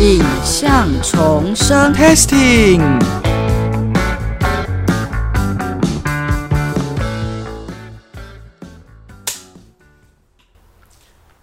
[0.00, 1.92] 影像重生。
[1.94, 2.98] Testing。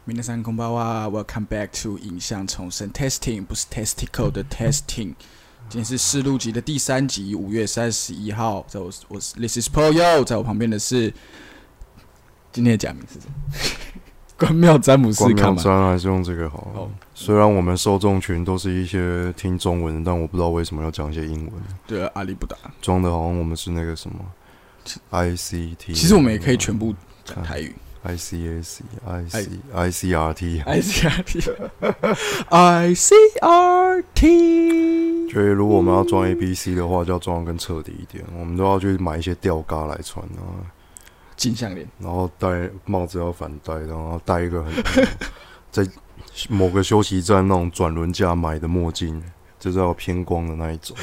[0.05, 5.15] 皆さんこんばんは，Welcome back to 影像重生 Testing，不是 Testicle 的 Testing。
[5.69, 8.63] 今天是试录集的第三集，五月三十一号。
[8.67, 11.11] 在我我是 This is Poyo，在我旁边的是
[12.51, 13.33] 今天的假名是什么？
[14.38, 15.52] 关庙詹姆斯光看嘛？
[15.52, 16.58] 明山还是用这个好。
[16.74, 21.52] 哦虽然我们受众群都是一些听中文的，但我不知道为什么要讲一些英文，
[21.86, 22.54] 对啊，阿里不达。
[22.82, 24.16] 装的好像我们是那个什么
[25.10, 25.94] ICT。
[25.94, 26.94] 其实我们也可以全部
[27.24, 27.74] 讲台语。
[28.04, 29.74] ICAC、IC、ICRT。
[29.74, 30.62] I C R T
[32.50, 35.28] I C R T。
[35.32, 38.22] 所以如果我们要装 ABC 的话，就要装的更彻底一点。
[38.38, 40.62] 我们都要去买一些吊嘎来穿啊，
[41.36, 44.72] 金项链，然后戴帽子要反戴，然后戴一个很
[45.70, 45.86] 在
[46.48, 49.22] 某个休息站那种转轮架买的墨镜，
[49.58, 50.96] 就是要偏光的那一种。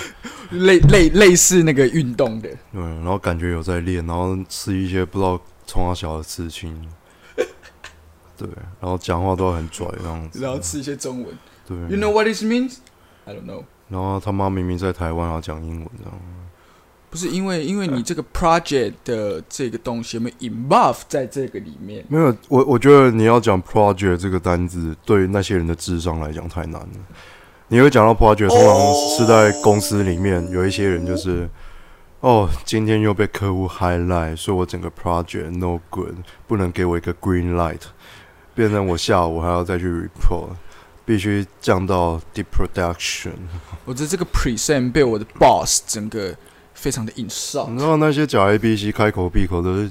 [0.52, 6.88] 类类类似那个运动的，对，然后感觉有在练，然后吃一些不知道从哪小的刺青，
[8.38, 8.48] 对，
[8.79, 11.38] 然后讲话都很拽这样子，然后吃一些中文。
[11.68, 12.77] 对 You know what this means?
[13.26, 13.63] I don't know。
[13.90, 16.13] 然后他妈明明在台湾然后讲英文这样，
[17.14, 22.04] 不是因为因为你这个 project 的这个东西有没有 involve 在这个里面？
[22.08, 26.90] 没有，我我觉得你要讲 project 这个单字，对那些人的智商来讲太难了。
[27.68, 31.48] 你会讲到 project，通常是在公司里面有一些人就是，
[32.22, 36.16] 哦，今天又被客户 highlight，说我整个 project no good，
[36.48, 37.82] 不能给我一个 green light，
[38.56, 40.50] 变成我下午还要再去 report，
[41.06, 43.34] 必须降到 deep production。
[43.86, 46.36] 我觉得这个 present 被我的 boss 整个
[46.84, 49.84] 非常的硬上，你知道那些假 A B C 开口闭口都是，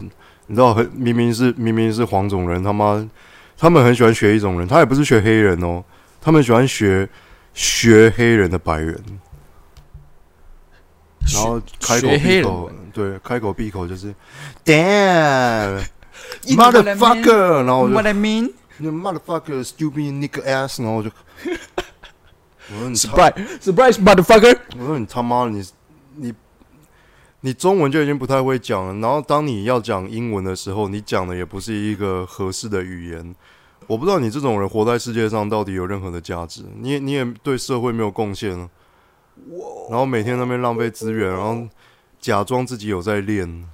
[0.46, 3.08] 你知道很明明是明明是黄种人，他妈
[3.56, 5.82] 他们很喜欢学一种人，他也不是学黑人哦，
[6.20, 7.08] 他们喜欢学
[7.54, 9.02] 学黑人的白人，
[11.32, 14.14] 然后开口闭口对开口闭口就是
[14.62, 15.82] damn
[16.44, 21.08] motherfucker，然后 what I mean，motherfucker stupid nigger ass，然后我就
[22.70, 25.66] 我说你 surprise surprise motherfucker，我说你他妈你
[26.16, 26.34] 你。
[27.44, 33.34] 你中文就已经不太会讲了，然后当你要讲英文的时候，你讲的也不是一个合适的语言。
[33.88, 38.70] 我不知道你这种人活在世界上到底有任何的价值，你也你也对社会没有贡献啊。
[39.90, 41.66] 然后每天那边浪费资源，然后
[42.20, 43.68] 假装自己有在练，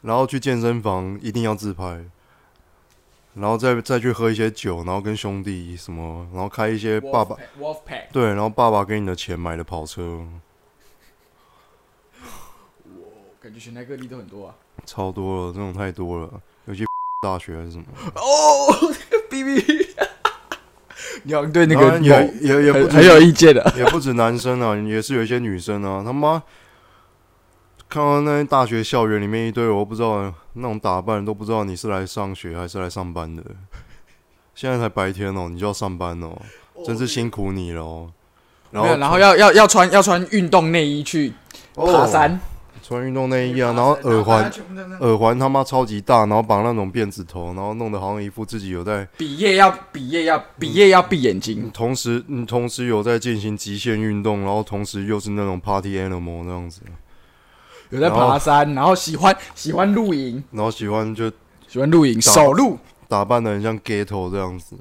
[0.00, 2.02] 然后去健身房一定要自拍，
[3.34, 7.36] 然后再再去喝一些酒，然后跟兄弟什么，然后开一些爸爸
[8.10, 10.26] 对，然后爸爸给你的钱买的跑车。
[13.44, 14.54] 感觉全台各地都很多啊。
[14.86, 16.30] 超多了，这种太多了，
[16.64, 16.82] 尤其
[17.22, 17.84] 大学还是什么，
[18.16, 18.72] 哦，
[19.28, 19.86] B B，
[21.24, 23.74] 你好像对那当然个某也也也不止很很有意见的。
[23.76, 26.42] 也不止男生啊，也是有一些女生啊，他妈
[27.86, 33.42] 看到那些大学校园里面一堆，我不知道那种打扮，都不知道你是来上学还是来上班的。
[34.54, 36.34] 现在才白天哦，你就要上班哦，
[36.86, 38.10] 真是辛苦你了哦。
[38.70, 41.32] 然后有，然后要要要穿要穿运动内衣去
[41.74, 42.40] 爬山，哦
[42.86, 44.52] 穿运动内衣啊，然后耳环
[45.00, 56.82] 耳环他妈超级大，然后绑那种辫子头，然后弄得好像一副自己有在比耶要比耶要比耶要闭眼睛，同时，你同时有在进行极限运动，然后同时又是那种 party animal 那样子，
[57.88, 61.32] 有在爬山，然后喜欢喜欢露营，然后喜欢就
[61.66, 62.78] 喜欢露营，打手露。
[63.06, 64.76] 打扮的很像 ghetto 这样子。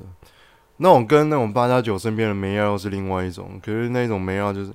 [0.78, 4.72] 那种跟那种八加九身边的梅亚又是另外一种，可是那种梅亚就是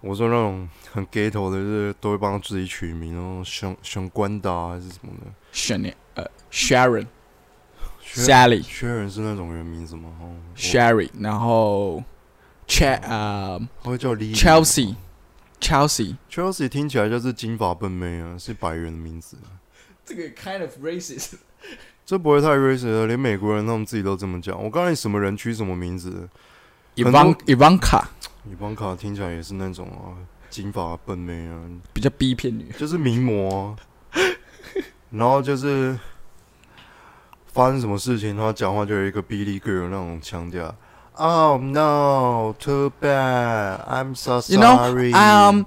[0.00, 5.32] 我说那种很 ghetto 的，就是都会帮自己取名，然后熊熊关达还是什么的。
[5.52, 7.06] 选那呃 Sharon
[8.00, 10.10] 薛 Sally 薛仁是那种人名字吗
[10.56, 12.02] ？Sherry，然后
[12.66, 14.94] Ch 呃他会叫 Lee Chelsea
[15.60, 19.36] Chelsea，Chelsea 听起来就是金发笨妹啊，是白人的名字。
[20.04, 21.34] 这个 kind of racist。
[22.06, 24.62] 这不会太 racist 了，连美国人他们自己都这么讲。
[24.62, 26.26] 我告诉你，什么人取什么名字
[26.96, 28.04] ，Ivan Ivanka
[28.50, 30.16] 伊邦卡听起来也是那种啊，
[30.48, 31.60] 金发笨妹啊，
[31.92, 33.76] 比较 B 片女，就是名模、啊。
[35.10, 35.98] 然后就是
[37.52, 40.74] 发生什么事情，他讲话就有一个 Billy Girl 那种腔调。
[41.14, 43.84] Oh no, too bad.
[43.86, 45.12] I'm so You know, sorry.
[45.12, 45.66] um,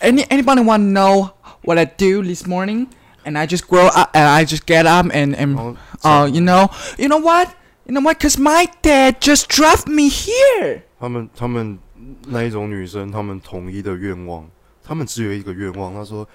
[0.00, 1.32] any anybody want to know
[1.62, 2.86] what I do this morning?
[3.24, 6.26] And I just grow up, and I just get up, and 然 and 后 uh,
[6.26, 7.48] you know, you know what,
[7.84, 8.18] you know what?
[8.18, 10.84] Cause my dad just dropped me here.
[11.00, 11.78] 他们他们
[12.26, 14.46] 那一种女生，他们统一的愿望，
[14.84, 15.94] 他们只有一个愿望。
[15.94, 16.28] 他说：“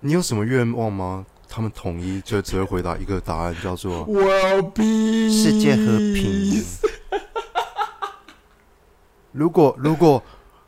[0.00, 4.06] 你有什么愿望吗？”他们统一就只会回答一个答案，叫做
[5.30, 6.62] 世界和平。
[9.32, 10.22] 如果如果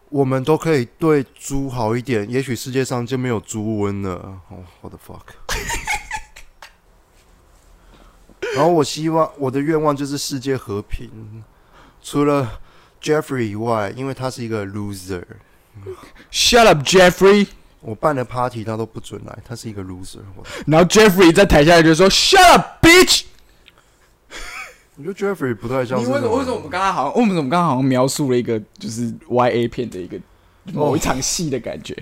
[0.09, 4.41] 我们都可以对猪好一点，也许世界上就没有猪瘟了。
[4.49, 5.23] 哦、我的 fuck！
[8.55, 11.43] 然后我希望我的愿望就是世界和平，
[12.03, 12.61] 除了
[13.05, 15.23] Jeffrey 以外，因为他是一个 loser。
[16.33, 17.49] Shut up, Jeffrey。
[17.83, 20.21] 我办的 party 他都不准来，他是一个 loser。
[20.67, 23.25] 然后 Jeffrey 在台下就说 Shut up, bitch。
[24.97, 30.19] 我觉得 Jeffrey 不太像你是为什么为什么我们刚刚好像为什么我们刚刚好像描述了一个就是 Y A 片的一个
[30.73, 31.95] 某一场戏的感觉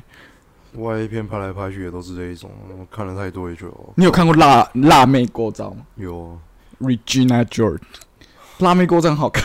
[0.74, 6.38] ？Y A 片拍来拍去也都是这一种，我看了太多也觉得哦你有看过辣辣妹过招吗有
[6.80, 7.80] ？Regina George，
[8.58, 9.44] 辣妹过招很好看。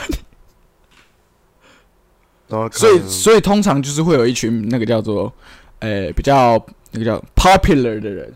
[2.71, 5.31] 所以所以通常就是会有一群那个叫做，
[5.79, 6.53] 呃，比较
[6.91, 8.33] 那个叫 popular 的人，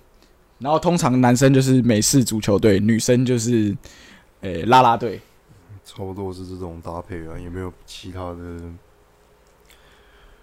[0.59, 3.75] 然后通常男生就是美式足球队，女生就是，
[4.41, 5.19] 呃，啦啦队。
[5.83, 8.37] 差不多是这种搭配啊，也没有其他的。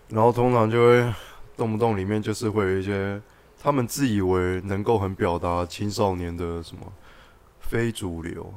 [0.08, 1.14] 然后通常就会
[1.56, 3.20] 动不动里面就是会有一些
[3.60, 6.92] 他们自以为能够很表达青少年的什么
[7.60, 8.52] 非主流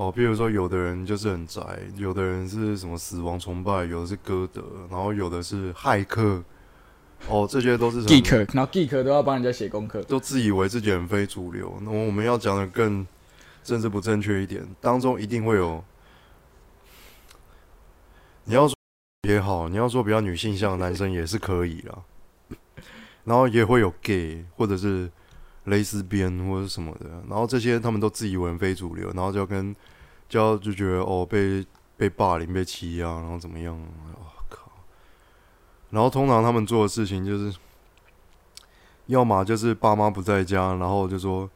[0.00, 1.60] 哦，比如说有的人就是很宅，
[1.94, 6.42] 有的人是什么死亡崇拜，有的是歌德，然后有的是骇客，
[7.28, 10.02] 哦，这些都是什么 geek，然后 geek 都要帮人家写功课。
[10.04, 11.76] 都自以为自己很非主流。
[11.82, 13.06] 那我们要讲的更
[13.62, 15.84] 政治不正确一点，当中一定会有，
[18.44, 18.74] 你要说
[19.28, 21.98] 也好，你要说比较女性向的男生也是可以啦。
[23.24, 25.10] 然后也会有 gay 或者是
[25.70, 29.74] 蕾丝边或者什么的，然后这些他们都自以为非主流，然后就要跟
[30.28, 31.64] 就要就觉得哦被
[31.96, 33.74] 被霸凌被欺压，然后怎么样？
[33.74, 34.70] 我、靠！
[35.88, 37.54] 然后通常他们做的事情就是。
[39.06, 41.50] 要么就是爸妈不在家，然后就说，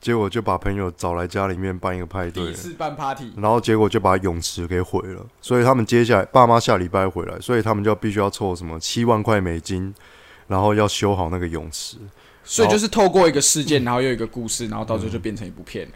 [0.00, 5.24] 结果就把朋友找来家里面办一个派对，办 party，然后结果就把泳池给毁了。
[5.40, 9.94] 所以他们接下来爸妈下礼拜回来，所以他们就必须要凑什么七万块美金，
[10.48, 11.98] 然后要修好那个泳池。
[12.44, 15.92] 所以就是透过一个事件，然后又一个故事，然后到最后就变成一部片了。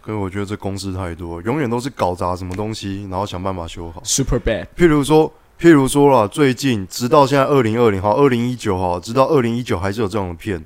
[0.00, 4.02] 可是我觉得这公式太多，永远都是搞砸什么东西，然后想办法修好。
[4.04, 10.62] Super bad，譬如说，譬如说啦，最近直到现在二零二零哈，二零一九哈，直到二零一九还是有这种的片。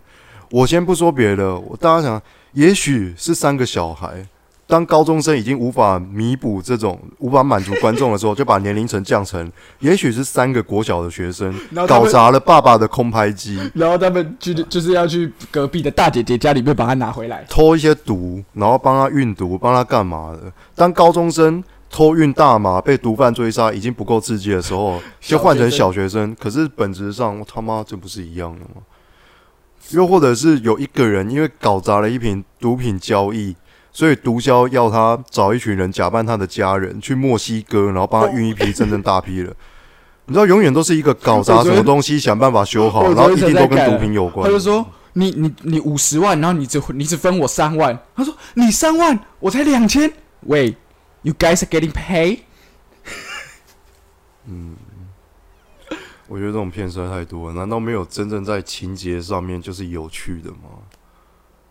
[0.51, 2.23] 我先不说别的，我大家想，
[2.53, 4.27] 也许是三个小孩，
[4.69, 11.53] 当高中生已经无法弥补这种无法满足观众的时候，就把年龄层降成，也许是三个国小的学生
[11.89, 17.47] 搞砸了爸爸的空拍机，然后他们去就是要去隔壁的大姐姐家里面把它拿回来。
[17.49, 20.53] 偷一些毒，然后帮他运毒，帮他干嘛的？
[20.75, 26.37] 当高中生偷运大麻被毒贩追杀已经不够刺激的时候， 就换成小学生。
[26.39, 28.83] 可是本质上，他妈这不是一样的吗？
[29.93, 33.57] 又或者是有一个人因为搞砸了一瓶毒品交易，
[33.99, 39.53] 所以毒枭要他找一群人假扮他的家人去墨西哥，然后帮他运一批真正大批的。
[40.27, 44.47] 你知道，永远都是一个搞砸什么东西，想办法修好，然后一定都跟毒品有关。
[44.47, 50.09] 他就说：“你你你五十万，然后你只你只分我三万。”他说：“你三万，我才两千。”
[50.47, 50.77] 喂
[51.23, 52.39] ，You guys are getting paid？
[54.47, 54.77] 嗯
[56.29, 60.87] 我觉得这种片实在太多了，难道没有真正在情节上面就是有趣的吗？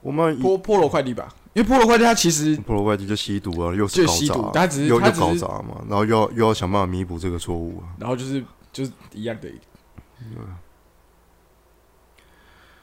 [0.01, 7.89] 我们以菠菠萝快递吧，因为菠萝快递它其实普罗外地就吸毒啊，又是搞就吸毒砸，他只是又又搞砸嘛，然后又要又要想办法弥补这个错误啊。
[7.97, 9.49] 然后就是就是一样的。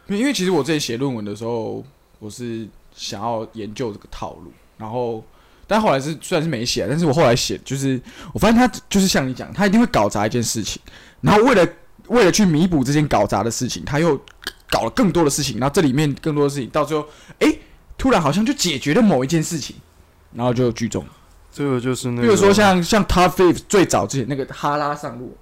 [0.08, 1.84] 因为其实我自己写论文的时候，
[2.18, 5.24] 我是想要研究这个套路，然后
[5.68, 8.00] 但后来是虽然是没写，但是我后来写就是
[8.32, 10.82] 我发现他就是像你讲，他一定会搞砸一件事情，
[11.20, 11.64] 然后为了
[12.08, 14.20] 为了去弥补这件搞砸的事情，他又
[14.68, 17.06] 搞了更多的事情，然后这里面更多的事情到最后，
[17.38, 17.56] 诶，
[17.96, 19.76] 突然好像就解决了某一件事情，
[20.32, 21.04] 然后就聚众。
[21.52, 25.36] 这个就是那个，比如说像像 Top Five 最早之前那个哈拉上路，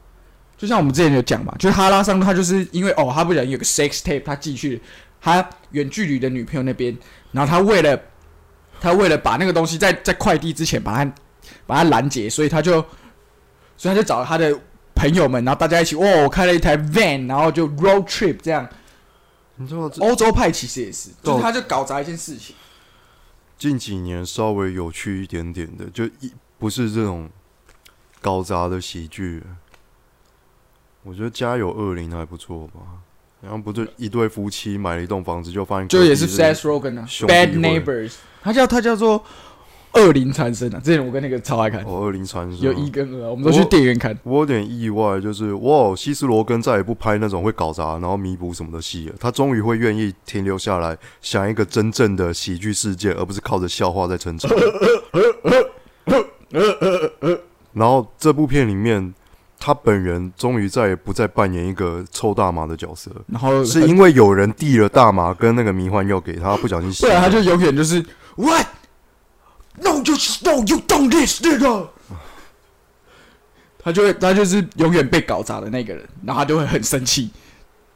[0.59, 4.81] 就像我们之前有讲嘛，就是哈拉上路，他就是因为哦，他不小心有个 sex tape，他寄去
[5.21, 6.95] 他远距离的女朋友那边，
[7.31, 7.99] 然后他为了
[8.81, 11.13] 他为了把那个东西在在快递之前把它
[11.67, 12.85] 把它拦截，所以他就
[13.79, 14.55] 所以他就找了他的
[14.95, 18.69] 朋友们，然后大家一起哦，开了一台 van，然后就 road trip 这样。
[19.63, 22.55] 你知道这欧洲派其实也是，就哦是他就搞砸一件事情。
[23.57, 27.31] 近几年稍微有趣一点点的，就一不是这种
[28.21, 29.43] 搞砸的喜剧。
[31.05, 32.81] 我觉得《家有恶灵》还不错吧，
[33.41, 39.25] 然后不对一对夫妻买了一栋房子，就发现就也是 Seth Rogen 啊，Bad Neighbors，他叫他叫做
[39.95, 40.81] 恶灵缠身啊。
[40.83, 44.17] 之前我跟那个超爱看，哦，恶灵传说有一跟二啊，我们都去电影院看。
[44.23, 54.51] 我有点意外，就是哇，希斯罗根再也不拍那种会搞砸然后弥补什么的戏了，他终于会愿意停留下来，想一个真正的喜剧事件，而不是靠着笑话在撑场。
[57.73, 59.15] 然后这部片里面，
[59.59, 67.31] 他本人终于再也不再扮演一个抽大麻的角色，然后是因为有人递了大麻跟那个迷幻药给他，不小心吸不然他。
[67.31, 68.05] 就永远就是
[68.37, 68.67] What?
[69.81, 70.15] No, you
[70.45, 71.89] no, you don't this nigga.
[73.85, 77.31] 他就会，他就是永远被搞砸的那个人，然后他就会很生气。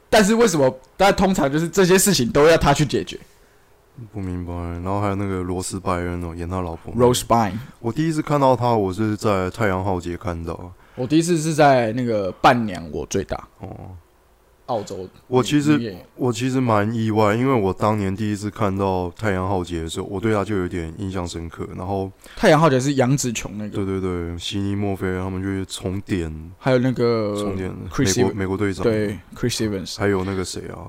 [0.09, 0.79] 但是为什么？
[0.97, 3.19] 但通常就是这些事情都要他去解决。
[4.11, 4.53] 不明白。
[4.53, 6.93] 然后还有那个罗斯拜恩哦，演他老婆。
[6.93, 10.71] Rose Byrne，我第一次看到他，我是在太阳浩劫看到。
[10.95, 13.95] 我第一次是在那个伴娘我最大哦，
[14.67, 15.07] 澳洲。
[15.27, 21.67] 我其实我其实蛮意外，因为我当年第一次看到太阳浩劫的时候，我对他就有点印象深刻。
[21.75, 30.87] 然后，太阳浩劫是杨紫琼那个，对对对，悉尼墨菲他们就是重点还有那个重点，美国美国队长，对 Chris Evans，还有那个谁啊，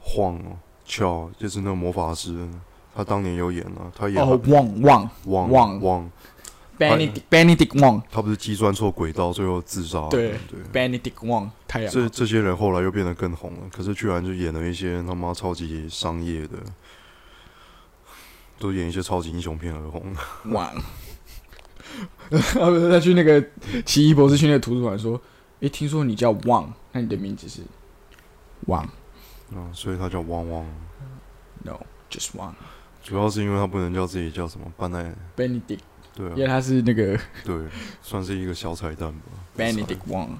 [0.00, 2.48] 晃哦，乔就是那个魔法师，
[2.94, 6.10] 他当年有演啊，他演哦旺旺旺旺汪，
[6.78, 10.08] Benedict Benedict Wong 他不是计算错轨道，最后自杀了。
[10.08, 16.58] 对对，Benedict Wong 太阳这这些人后来又变得更红了，可是居然就演了一些他妈超级商业的，
[18.58, 20.14] 都演一些超级英雄片而红。
[20.52, 20.72] 旺。
[22.30, 23.42] 他去那个
[23.84, 25.20] 奇异博士去那个图书馆说
[25.60, 27.62] ：“诶，听说你叫旺，那你的名字是
[28.66, 28.82] 旺
[29.54, 30.66] 啊，所以他叫汪汪
[31.64, 32.52] ，？No，just one。
[33.02, 35.78] 主要是因为他不能叫自己叫什么班奈，Benedict，
[36.18, 37.56] 对啊因为，他是那个对，
[38.02, 39.22] 算是一个小彩蛋吧。
[39.56, 40.30] Benedict Wong。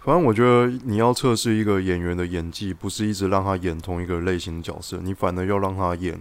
[0.00, 6.20] 反正我觉得你要测试一个演员的演技，不是一直让他演同一个类型的角色，你反而要让他演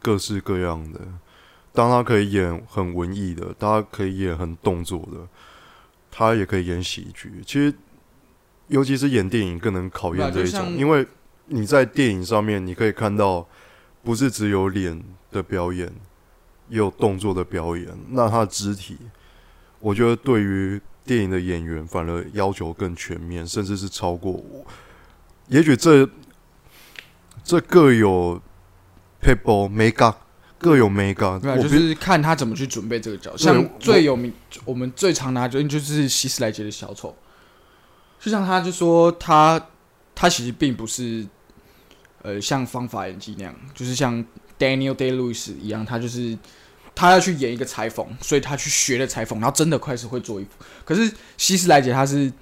[0.00, 1.00] 各式各样的。
[1.74, 5.28] 当他可以演很文艺的，他可以演很动作的，
[6.10, 7.42] 他也可以演喜剧。
[7.46, 7.74] 其实，
[8.68, 11.06] 尤其是演电影更能考验这一种，因为
[11.46, 13.46] 你在电影上面你可以看到，
[14.02, 15.90] 不是只有脸的表演，
[16.72, 17.86] 也有动作的表演。
[18.08, 18.96] 那他的肢体，
[19.78, 24.64] 我觉得对于电影的演员反而要求更全面，甚至是超过我。
[25.48, 26.08] 也许这
[27.44, 28.40] 这各有
[29.20, 29.68] people
[30.58, 33.52] 各有 make，对啊，就是看他怎么去准备这个角色。
[33.52, 34.32] 像最有名，
[34.64, 37.14] 我们最常拿就就是希斯莱杰的小丑，
[38.20, 39.60] 就像他就说他
[40.14, 41.26] 他其实并不是
[42.22, 44.24] 呃像方法演技那样，就是像
[44.56, 46.38] Daniel Day Lewis 一样，他就是
[46.94, 50.50] 他要去演一个裁缝，所以他去学了裁缝，然后真的开始会做衣服。
[50.84, 52.32] 可是希斯莱杰他是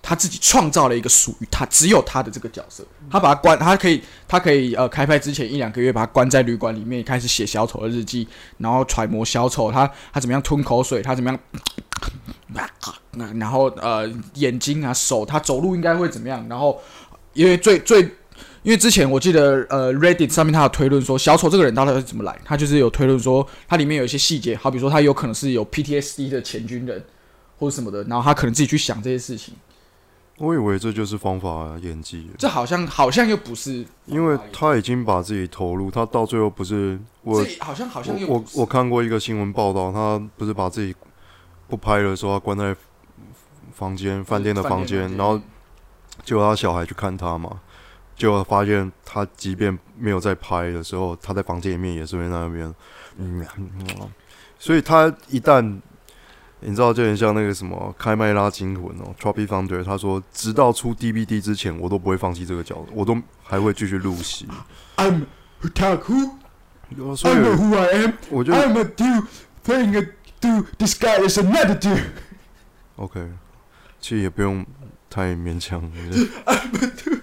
[0.00, 8.26] 他自己创造了一个属于他只有他的这个角色，他把他关，他可以他可以呃开拍之前一两个月把他关在旅馆里面，开始写小丑的日记，
[8.58, 11.38] 然后揣摩小丑他他怎么样吞口水，他怎么样，
[13.34, 16.80] 然后呃眼睛啊手，他走路应该会怎么样，然后
[17.34, 18.08] 因为最最
[18.62, 27.02] 因为之前我记得呃 Reddit 上面他有推论说小丑这个人到底是怎么来，他就是有推论说他里面有一些细节，好比说他有可能是有 PTSD 的前军人
[27.56, 29.54] 或者什么的，然后他可能自己去想这些事情，
[30.36, 40.52] 我以为这就是方法演技，这好像好像又不是，因为他已经把自己投入，他到最后不是我这好像好像又我我我看过一个新闻报道，他不是。
[40.52, 40.92] 把自己
[41.68, 42.74] 不拍的时候，他关在
[43.72, 45.40] 房间饭店的房间，然后
[46.24, 47.60] 结果他小孩去看他嘛，
[48.18, 52.74] 结果发现他即便没有在拍的时候，他在房间里面也是会在那边，
[53.16, 54.10] 嗯，嗯
[54.58, 55.62] 所以他一旦
[56.60, 64.48] 你知道，就很像那个什么《开麦拉惊魂》哦 t r o p y Thunder，他说，直到出 DVD 之前，我都不会放弃这个角色，我都还会继续录戏。
[64.96, 65.26] I'm
[65.62, 66.32] Otaku,
[67.16, 68.12] 所以 I know who I am.
[68.30, 69.26] 我觉得 I'm a dude
[69.64, 70.08] playing a
[70.40, 70.66] dude.
[70.76, 72.02] This guy is another dude.
[72.96, 73.30] OK，
[74.00, 74.66] 其实也不用
[75.08, 75.80] 太勉强。
[75.80, 77.17] 我觉得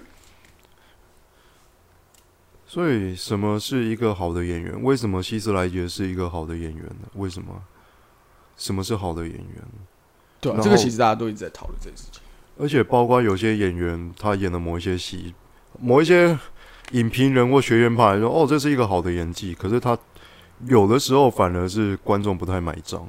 [2.76, 4.82] 所以，什么是一个好的演员？
[4.82, 7.08] 为什么希斯莱杰是一个好的演员呢？
[7.14, 7.58] 为什么？
[8.54, 9.62] 什么是好的演员？
[10.42, 12.20] 对、啊，这个其实大家都一直在讨论这件事情。
[12.58, 15.34] 而且，包括有些演员，他演的某一些戏，
[15.80, 16.38] 某一些
[16.90, 19.54] 影评人或学院派来说，哦，这是一个好的演技。
[19.54, 19.98] 可是他
[20.66, 23.08] 有的时候反而是观众不太买账，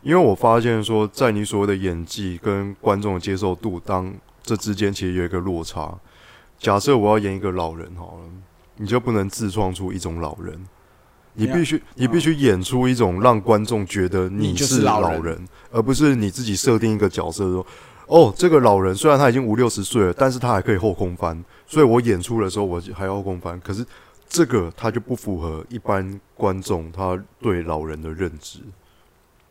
[0.00, 4.10] 因为我发现说，在你所谓的演技跟观众的接受度当
[4.42, 6.00] 这之间其实有一个落差。
[6.58, 8.24] 假设我要演一个老人好了，
[8.82, 10.60] 你就不能自创出一种老人，
[11.34, 17.64] 你必须你必须演出一种让观众觉得你是是老人老人，而不是你自己设定一个角色说。
[18.08, 23.58] 哦，这个老人虽然他已经五六十岁了，但是他还可以后空翻，所以我演出的时候我还要后空翻。
[23.60, 23.86] 可是
[24.28, 28.58] 这个他就不符合一般观众他对老人的认知。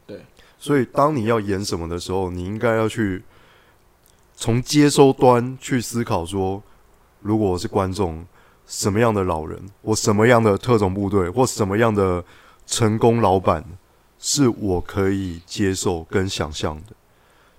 [0.06, 0.22] 对，
[0.60, 3.24] 所以当你要演什么的时候，你应该要去
[4.36, 6.62] 从接收端去思考说，
[7.22, 8.24] 如果我是观众，
[8.72, 12.24] 什么样的老人，或什么样的特种部队，或什么样的
[12.66, 13.62] 成功老板，
[14.18, 16.96] 是我可以接受跟想象的。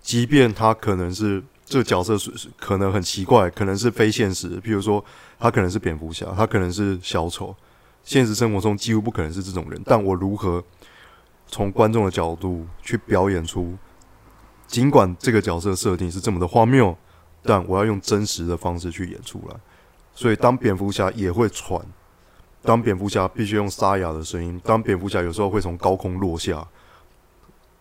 [0.01, 5.05] 即便他可能是这个角色是是可能很奇怪，可能是非现实，譬如说
[5.39, 7.55] 他可能是蝙蝠侠，他可能是小丑，
[8.03, 9.79] 现实生活中几乎不可能是这种人。
[9.85, 10.65] 但我如何
[11.47, 13.77] 从观众的角度去表演出，
[14.67, 16.97] 尽管这个角色设定是这么的荒谬，
[17.43, 19.57] 但我要用真实的方式去演出来。
[20.15, 21.81] 所以当蝙蝠侠也会喘，
[22.63, 26.67] 当蝙蝠侠必须用沙哑的声音，当蝙蝠侠有时候会从高空落下。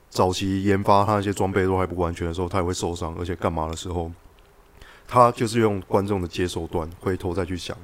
[0.10, 4.12] 早期研发他那些装备都还不完全的时候，他也会受伤，而且干嘛的时候，
[5.08, 7.78] 他就是用观众的接受段回头再去想，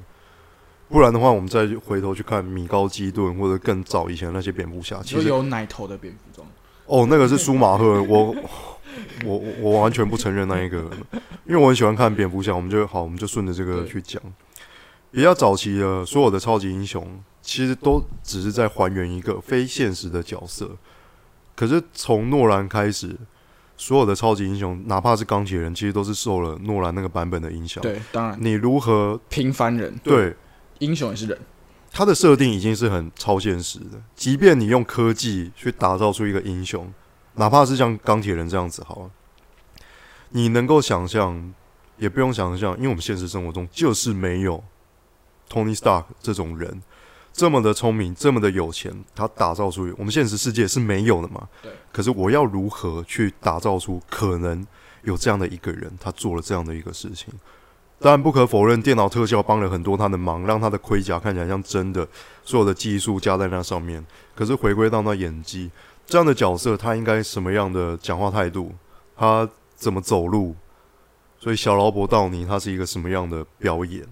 [0.90, 6.46] 不然的话，我们再回头去看米高基顿或者更早以前那些蝙蝠侠，其实有奶头的蝙蝠装，
[6.84, 8.36] 哦，那个是舒马赫，我
[9.24, 10.90] 我我我完全不承认那一个，
[11.46, 14.20] 因为我很喜欢看蝙蝠侠，我们就好，我们就顺着这个去讲。
[15.10, 20.70] 比较早期的所有的超级英雄，其实都只是在还原一个非现实的角色。
[21.56, 23.16] 可是从诺兰开始，
[23.76, 30.36] 所有的超级英雄，哪怕是钢铁人，其实都是受了诺兰那个版本的影响。，对，当然你如何平凡人，对
[30.80, 31.38] 英雄也是人，
[31.90, 36.92] 他的设定已经是很超现实的，即便你用科技去打造出一个英雄，
[37.38, 39.10] 哪怕是像钢铁人这样子，好了，
[40.30, 41.54] 你能够想象，
[41.96, 44.62] 也不用想象，因为我们现实生活中就是没有
[45.48, 46.82] Tony Stark 这种人
[47.32, 51.48] 这么的聪明，这么的有钱，他打造出我们现实世界是没有的嘛？
[51.62, 51.70] 对。
[51.92, 54.66] 可是我要如何去打造出可能
[55.02, 57.32] 有这样的一个人，他做了这样的一个事情？
[58.00, 62.06] 当然，不可否认，电脑特效帮了很多他的忙，让他的盔甲看起来像真的，
[62.44, 64.04] 所有的技术加在那上面。
[64.36, 65.68] 可是回归到那演技，
[66.08, 68.72] 这样的角色他应该什么样的讲话态度？
[69.14, 70.56] 他怎么走路？
[71.38, 74.02] 所以小劳勃道尼他是一个什么样的表演？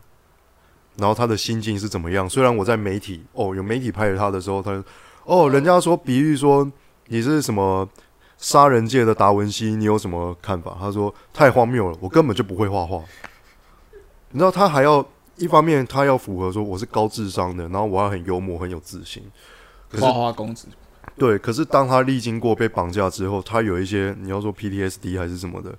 [0.98, 2.28] 然后他的心境是怎么样？
[2.28, 4.84] 虽然我在媒体哦有媒体拍着他的时候，他
[5.24, 6.70] 哦人家说比喻说
[7.06, 7.88] 你是什么
[8.36, 10.76] 杀人界的达文西，你有什么看法？
[10.78, 13.02] 他说太荒谬了，我根本就不会画画。
[14.32, 15.04] 你知道他还要
[15.36, 19.22] 一方面他要符合说我是高智商的，然后我要很幽默很有自信。
[19.98, 20.68] 花花公子，
[21.18, 25.74] 对，可是当他历经过被绑架之后，他有一些你要说 PTSD 还是什么的，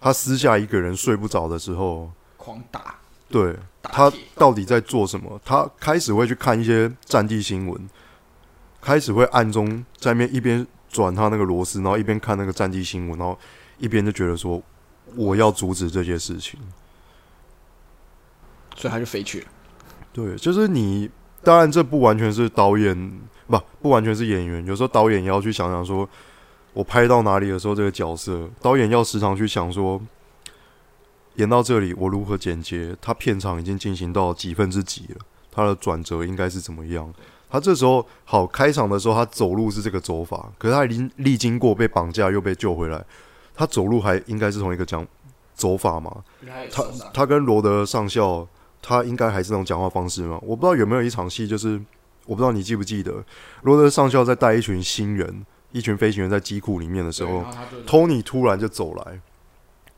[0.00, 2.94] 他私下一个人睡不着的时候，狂打，
[3.28, 5.40] 对他到底在做什么？
[5.44, 7.90] 他开始会去看一些战地新闻，
[8.80, 13.36] 开始会暗中在那边一边转他那个螺丝，然后一边看那个战地新闻，然后
[13.78, 14.62] 一边就觉得说
[15.16, 16.60] 我要阻止这些事情。
[18.76, 19.46] 所以他就飞去了。
[20.12, 21.10] 对，就是你，
[21.42, 26.08] 当然这不完全是导演，不不完全是演员，有时候导演也要去想想说，
[26.72, 30.00] 我拍到哪里的时候，这个角色，导演要时常去想说，
[31.36, 35.16] 演到这里我如何剪接，他片场已经进行到几分之几了，
[35.50, 37.12] 他的转折应该是怎么样？
[37.48, 43.04] 他这时候好开场的时候，他走路是这个走法，可是他已经历经过被绑架又被救回来，
[43.54, 45.06] 他走路还应该是同一个讲
[45.54, 46.24] 走法嘛？
[46.72, 48.46] 他他跟罗德上校，
[48.82, 50.38] 他应该还是那种讲话方式嘛？
[50.42, 51.80] 我不知道有没有一场戏，就是
[52.26, 53.24] 我不知道你记不记得，
[53.62, 57.44] 罗德上校在带一群新人，一群飞行员在机库里面的时候
[57.86, 59.20] ，Tony 突然就走来，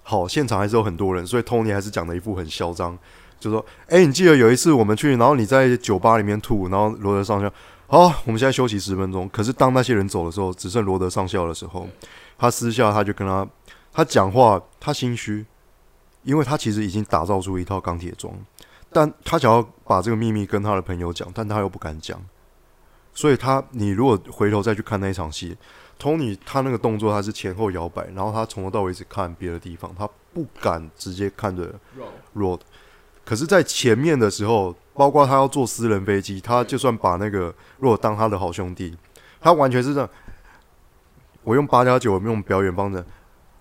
[0.02, 2.96] 好，现场还是有很多人，所以 Tony 还是讲的一副很嚣张，
[3.40, 7.52] 就说：“哎、你记得有一次我们去，然后你在酒吧里面吐，然后罗德上校，
[7.86, 9.28] 好，我们现在休息十分钟。
[9.30, 11.88] 可是当那些人走的时候，只剩罗德上校的时候，
[12.36, 13.46] 他私下他就跟他，
[13.92, 15.46] 他讲话，他心虚，
[16.24, 18.34] 因为他其实已经打造出一套钢铁装，
[18.90, 22.20] 但他想要把这个秘密跟他的朋友讲，但他又不敢讲，
[23.14, 25.56] 所以他，你如果回头再去看那一场戏
[26.00, 31.74] ，Tony 他那个动作他是前后摇摆，然后他从头到尾只看别的地方，他不敢直接看着
[32.34, 32.60] Road。
[33.24, 38.96] 可是，在前面的时候，包括他要坐私人飞机，他就算把那个 Road 当他的好兄弟，
[39.38, 40.08] 他完全是这样。
[41.42, 43.04] 我用八加九，我们用表演方式，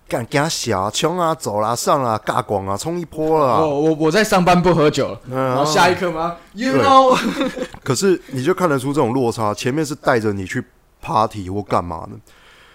[0.07, 3.59] 干给他小冲啊，走啦，上啦，尬广啊，冲一波了啊。
[3.59, 7.17] 我我我在上班不喝酒然后下一刻吗？You know，
[7.83, 10.63] 可是你就看得出这种落差，前面是带着你去
[11.01, 12.11] party 或干嘛的，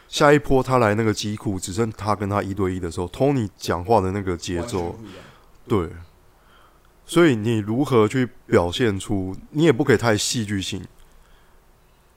[0.09, 4.95] 下一波他来那个机库，只剩他跟他一对一的时候，Tony 讲话的那个节奏，
[5.67, 5.89] 对，
[7.07, 10.85] 所以你如何去表现出，你也不可以太戏剧性。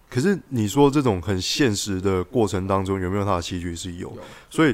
[0.08, 3.94] 可是你说这种很现实的过程当中，有没有他的戏剧是？
[3.94, 4.16] 有
[4.50, 4.74] 所以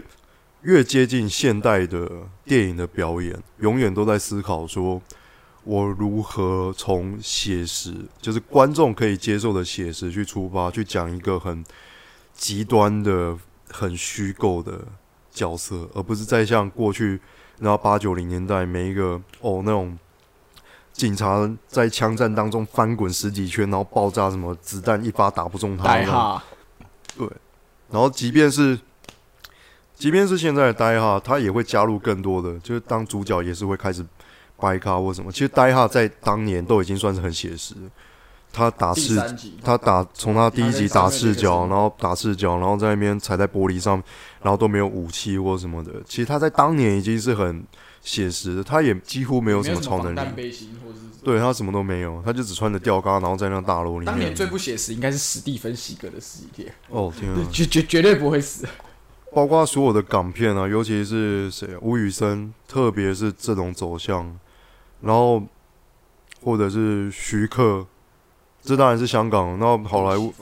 [0.64, 2.10] 越接近现代的
[2.46, 5.02] 电影的表演，永远都在思考说，
[5.64, 11.64] 我如何从写实，就是观众可以接受的写实去出发，去讲一个很
[12.34, 13.38] 极端的、
[13.70, 14.82] 很虚构的
[15.32, 17.20] 角色，而不是再像过去，
[17.60, 19.98] 然后八九零年代每一个哦那种
[20.94, 26.44] 警察在枪战当中翻滚十几圈，然后爆炸，什么子弹一发打不中他那种，代哈，
[27.90, 28.80] 然后即便是
[30.02, 34.04] 即便是现在的呆哈，他也会加入更多的，就是当主角也是会开始
[34.58, 35.32] 掰咖或什么。
[35.32, 37.76] 其实呆哈在当年都已经算是很写实，
[38.52, 39.22] 他打第视
[39.64, 44.02] 他打从他第一集打视角，然后打视角，然后在那边踩在玻璃上，
[44.42, 45.92] 然后都没有武器或什么的。
[46.08, 47.64] 其实他在当年已经是很
[48.02, 54.06] 写实的，他也几乎没有什么超能力，防弹背心或是对他什么都没有，他就只穿着吊嘎，然后在那大楼里面。
[54.06, 57.38] 当年最不写实应该是史蒂芬喜格的死一帖，哦天啊！
[57.54, 58.66] 绝绝绝对不会死。
[59.34, 64.38] 包括所有的港片啊，尤其是谁啊吴宇森，特别是这种走向，
[65.02, 65.42] 然后
[66.44, 67.86] 或者是徐克，
[68.62, 70.34] 这当然是香港，然后好莱坞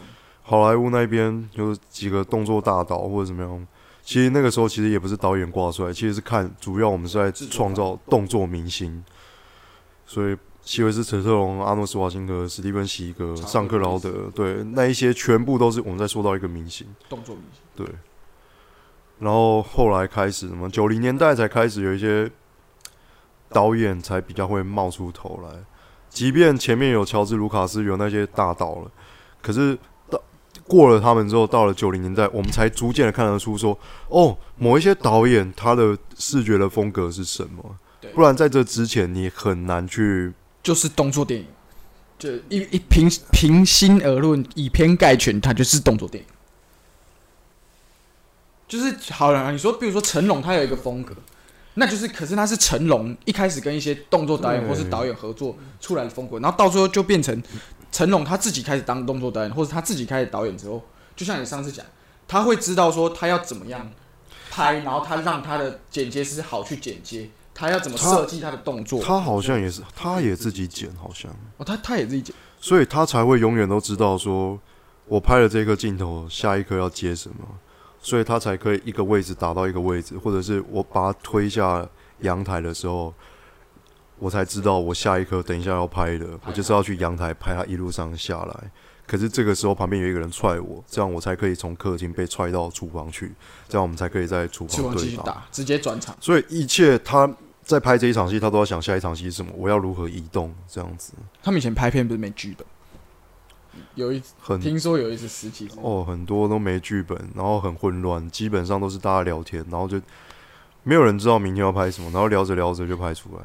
[0.41, 3.67] 好莱坞那边有几个动作大导或者怎么样。
[4.01, 9.03] 其实那个时候其实也不是导演挂帅，其实是看主要我们是在创造动作明星，
[10.07, 16.87] 所以希维斯·陈特龙、阿诺·斯瓦辛格、史蒂芬·席格、尚克劳德，对那一些全部都是我们在说到一个明星。
[17.07, 17.85] 动作明星，对，
[19.19, 22.29] 然后后来开始什么九零年代才开始有一些
[23.49, 25.49] 导演才比较会冒出头来，
[26.09, 28.91] 即便前面有乔治·卢卡斯有那些大导了，
[29.41, 29.77] 可是
[30.09, 30.21] 到
[30.65, 33.77] 过了他们之后，到了九零年代，我们才逐渐的看得出说，
[34.07, 37.75] 哦，某一些导演他的视觉的风格是什么？
[37.99, 40.31] 对，不然在这之前你很难去
[40.63, 41.47] 就是动作电影，
[42.17, 46.29] 就一一平平心而论，以偏概全，它就是动作电影。
[48.69, 51.13] 就是好了，你说，比如说成龙，他有一个风格，
[51.73, 57.43] 那就是，可是他是成龙一开始跟一些动作导演或是导演合作出来的风格，然后到最后就变成
[57.91, 60.83] 成龙他自己开始当动作导演，或者他自己开始导演之后，
[61.15, 61.83] 就像你上次讲，
[62.27, 63.89] 他会知道说他要怎么样
[64.51, 69.01] 拍，然后他让他的剪接师好去剪接，他要怎么设计他的动作。
[69.03, 71.31] 他好像也是，他也自己剪，好像。
[71.57, 74.59] 哦，他他也自己剪，所以他才会永远都知道说，
[75.07, 77.35] 我拍了这个镜头，下一颗要接什么，
[78.01, 81.87] 所以他才可以一个位置打到一个位置，或者是我把他推下
[82.19, 83.13] 阳台的时候，
[84.17, 88.71] 我才知道我下一颗等一下要拍的，我就是要去阳台拍他一路上下来。
[89.05, 93.33] 可是这个时候旁边有一个人踹我，这样我才可以从客厅被踹到厨房去，
[93.67, 96.15] 这样我们才可以在厨房继续打，直接转场。
[96.21, 97.27] 所以一切他
[97.63, 102.67] 在拍这一场戏，他都要想下一场戏是什么，我要如何移动，这样子他们以前拍片不是没剧本，
[103.95, 110.01] 有一很听说有一次十几哦，很多都没剧本，然后很混乱，基本上都是大家聊天，然后就
[110.83, 113.43] 没有人知道明天要拍什么，然后聊着聊着就拍出来，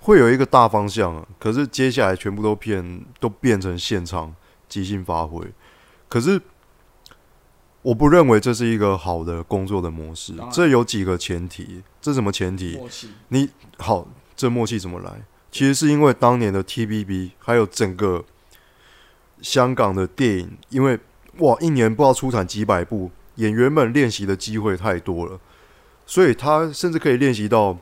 [0.00, 1.26] 会有一个大方向啊。
[1.38, 4.34] 可是接下来全部都变都变成现场
[4.68, 5.46] 即兴发挥，
[6.08, 6.40] 可是
[7.82, 12.76] 我不认为这是一个好的工作的模式这有几个前提，这什么前提？
[12.76, 13.08] 默契，
[13.78, 15.22] 好，这默契怎么来？
[15.50, 18.24] 其实是因为当年的 TBB 还有整个
[19.42, 20.98] 香港的电影，因为
[21.38, 25.38] 哇，一年不知道出产几百部，演员们练习的机会太多了，
[26.06, 27.78] 所以他甚至可以练习到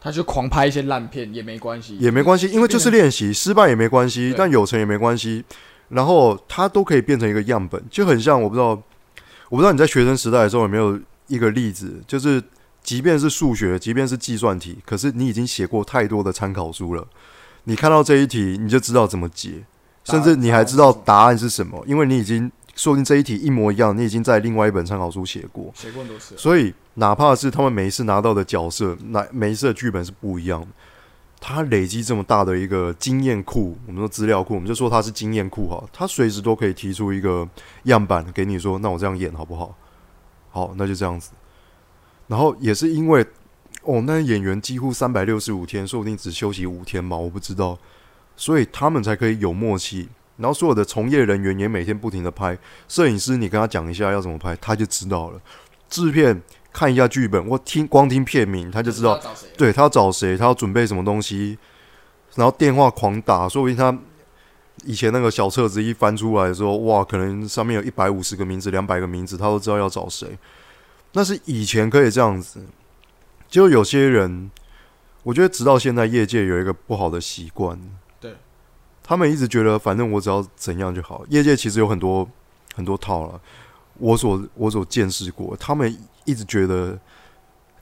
[0.00, 5.44] 他就狂拍一些烂片也没关系，也没关系，因为就是练习，失败也没关系，但有成也没关系。
[5.90, 8.68] 然后他都可以变成一个样本，就很像我不知道，
[9.48, 12.40] 我不知道你在学生时代的时候有没有一个例子，就是
[12.80, 17.04] 即便是数学，即便是计算题，可是你已经写过太多的参考书了，
[17.64, 19.64] 你看到这一题你就知道怎么解，
[20.10, 25.70] 甚至你还知道答案是什么，因为你已经说不定这一题一模一样，你已经在另外一本参考书写过。
[25.74, 30.68] 写过很多次，所以哪怕是他们每一次拿到的角色，那每一次的剧本是不一样的。
[31.42, 37.48] 他累积这么大的一个经验库，我们说资料库，我们就说他是经验库哈，他随时都可以提出一个
[37.84, 39.74] 样板给你说，那我这样演好不好？
[40.50, 41.30] 好，那就这样子。
[42.26, 43.26] 然后也是因为，
[43.84, 47.78] 哦，那演员几乎三百六十五天，说不定只休息五天嘛，我不知道，
[48.40, 50.08] 所以他们才可以有默契。
[50.38, 52.56] 然后所有的从业人员也每天不停的拍，
[52.88, 55.38] 摄影师你跟他讲一下要怎么拍，他就知道了。
[55.90, 56.40] 制片
[56.72, 59.20] 看一下剧本，我听光听片名，他就知道
[59.58, 61.58] 对他要找谁，他要准备什么东西，
[62.36, 63.94] 然后电话狂打，说不定他
[64.86, 70.38] 以前那个小册子一翻出来说，哇，可能上面有一百五十个名字、两百个名字，他都知道要找谁。
[71.12, 72.64] 那是以前可以这样子，
[73.46, 74.50] 就有些人，
[75.24, 77.99] 我觉得直到现在业界有一个不好的习惯，对，
[79.10, 81.24] 他们一直觉得反正我只要怎样就好。
[81.30, 82.24] 业界其实有很多
[82.76, 83.40] 很多套了，
[83.98, 85.92] 我所我所见识过，他们
[86.24, 86.96] 一直觉得，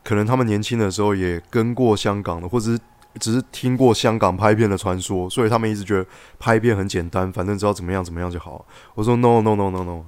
[0.02, 2.80] 可能他们年轻的时候也跟过香港的，或者是
[3.20, 6.06] 只是听过香港拍片的传说，所以他们一直觉得
[6.38, 8.64] 拍片很简单，反正只要怎么样怎么样就好。
[8.94, 10.02] 我说 no no no no no，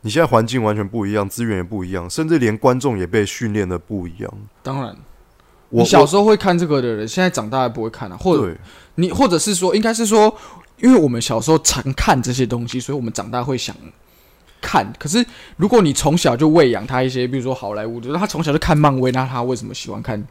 [0.00, 4.32] 你现在环境完全不一样，资源也不一样，甚至连观众也被训练的不一样。
[4.62, 4.96] 当然，
[5.74, 8.56] 我你小时候会看这个的人，现在长大还不会看啊，或者对
[8.94, 10.32] 你或者是说，应该是说，
[10.78, 13.74] 因为我们小时候常看这些东西，所以我们长大会想
[14.60, 14.86] 看。
[15.00, 20.24] 可是如果你从小就喂养他一些，比如说好莱坞，就是他从小就看漫威，那他为什么喜欢看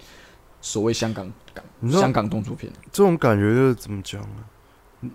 [0.62, 2.72] 所谓香港港香港动作片？
[2.94, 5.10] 这种感觉就是怎么讲呢？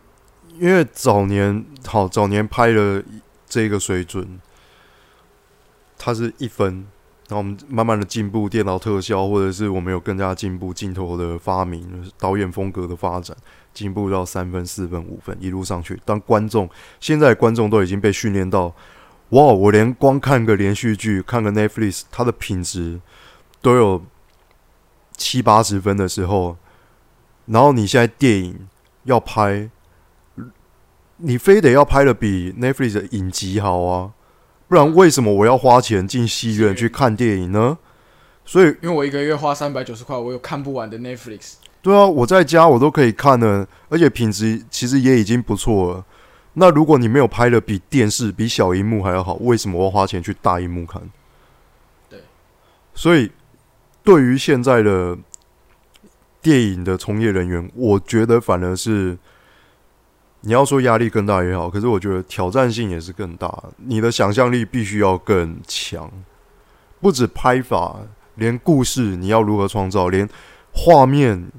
[0.58, 3.02] 因为早年好早年拍的
[3.48, 4.38] 这个水准，
[5.96, 6.86] 它是一分，
[7.28, 13.36] 然后我们慢慢的进步，电脑特效或者是我们有更加进步镜头的发明，导演风格的发展，
[13.74, 16.00] 进步到三分、四分、五分一路上去。
[16.06, 16.68] 当观众
[17.00, 18.74] 现在观众都已经被训练到，
[19.28, 22.98] 哇，我连光看个连续剧、看个 Netflix，它的品质
[23.60, 24.02] 都有
[25.14, 26.56] 七八十分的时候，
[27.44, 28.68] 然后你现在电影
[29.04, 29.68] 要拍，
[31.18, 34.12] 你非得要拍的比 Netflix 的影集好啊，
[34.68, 37.78] 不然为什么我要花钱进戏院去看电影呢？
[38.44, 41.54] 所以，因为我一个月花三百九十块，我有看不完的 Netflix。
[41.80, 46.04] 对啊，我在家我都可以看呢，而且品质其实也已经不错了。
[46.54, 51.00] 那如果你没有拍的比电视、比小荧幕还要好，为什么我要花钱去大荧幕看？
[52.10, 52.20] 对，
[52.94, 53.30] 所以
[54.02, 55.16] 对于现在的
[56.42, 59.16] 电影的从业人员，我觉得反而是
[60.40, 63.52] 你要说压力更大也好，可是我觉得挑战性也是更大。
[63.76, 66.10] 你的想象力必须要更强，
[67.00, 67.96] 不止拍法，
[68.36, 70.28] 连故事你要如何创造，连
[70.72, 71.50] 画面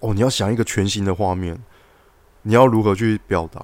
[0.00, 1.58] 哦，你要想一个全新的画面，
[2.42, 3.60] 你要如何去表达？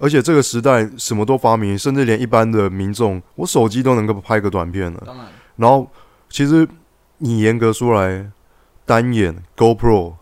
[0.00, 5.02] 而且这个时代什么都发明，甚至连一般的民众，我手机都能够拍个短片了。
[5.04, 5.90] 当然，然后，
[6.28, 6.68] 其实
[7.18, 8.30] 你严格说来，
[8.84, 10.14] 单眼 GoPro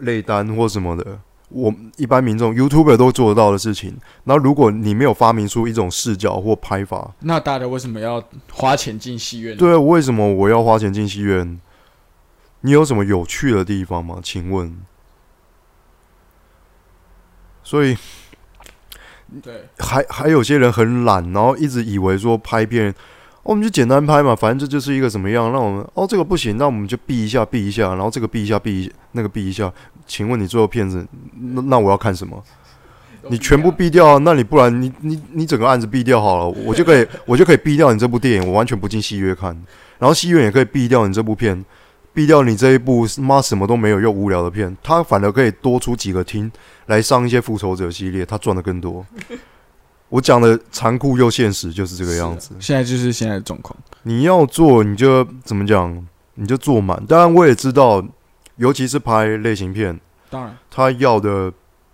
[0.00, 1.18] 内单或什么的，
[1.50, 3.98] 我一般民众 YouTuber 都做得到的事情。
[4.24, 11.60] 那，如果你没有发明出一种视角或拍法，那大家为什么要花钱进戏院？，对，为什么我要花钱进戏院？
[12.62, 14.20] 你有什么有趣的地方吗？
[14.22, 14.76] 请问？
[17.62, 17.96] 所以
[19.42, 22.94] 对，还还有些人很懒，然后一直以为说拍片，哦
[23.42, 29.72] 我们就简单拍嘛，反正这就是一个怎么样，让我们哦这个不行，那我们就避一下避一下，然后这个避一下避一那个避一下。
[30.06, 31.06] 请问你最后片子，
[31.38, 32.42] 那那我要看什么？
[33.28, 39.48] 你全部避掉，那你不然你你你整个案子避掉好了，我就可以 我就可以避掉你这部电影，我完全不进戏院看，
[39.98, 41.64] 然后戏院也可以避掉你这部片，
[42.14, 46.50] 避掉你这一部妈什么都没有又无聊的片，他反而可以多出几个厅
[46.86, 49.04] 来上一些复仇者系列，他赚的更多。
[50.10, 52.50] 我讲的残酷又现实就是这个样子。
[52.60, 53.74] 现在就是现在的状况。
[54.02, 57.02] 你要做，你就怎么讲，你就做满。
[57.06, 58.04] 当然，我也知道，
[58.56, 61.52] 尤其是拍类型片，当然，他要的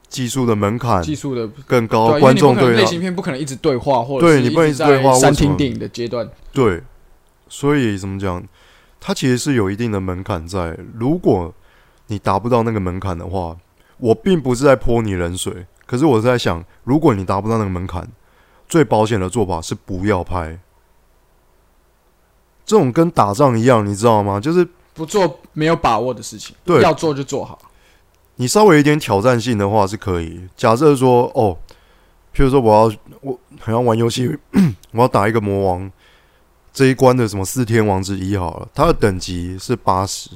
[0.09, 6.83] 技术的门槛技术的更高，对啊观众对类型片不可能一直对话，或者对你不能一直对话在三厅电影的阶段，对，
[7.49, 8.43] 所以怎么讲，
[9.01, 10.79] 它其实是有一定的门槛在。
[10.95, 11.53] 如果
[12.07, 13.57] 你达不到那个门槛的话，
[13.99, 18.09] 我并不是在泼你冷水，可是我是在想，如果你达不到那个门槛，
[18.69, 20.59] 最保险的做法是不要拍。
[22.65, 24.41] 这种跟打仗一样，你知道吗？
[24.41, 27.57] 就是不做没有把握的事情，对要做就做好。
[28.35, 30.49] 你稍微有一点挑战性的话是可以。
[30.57, 31.57] 假设说，哦，
[32.35, 34.37] 譬如说我要我好像玩游戏，
[34.91, 35.91] 我要打一个魔王
[36.73, 40.31] 这一关的什么四天王之一好了，它的等级是八十，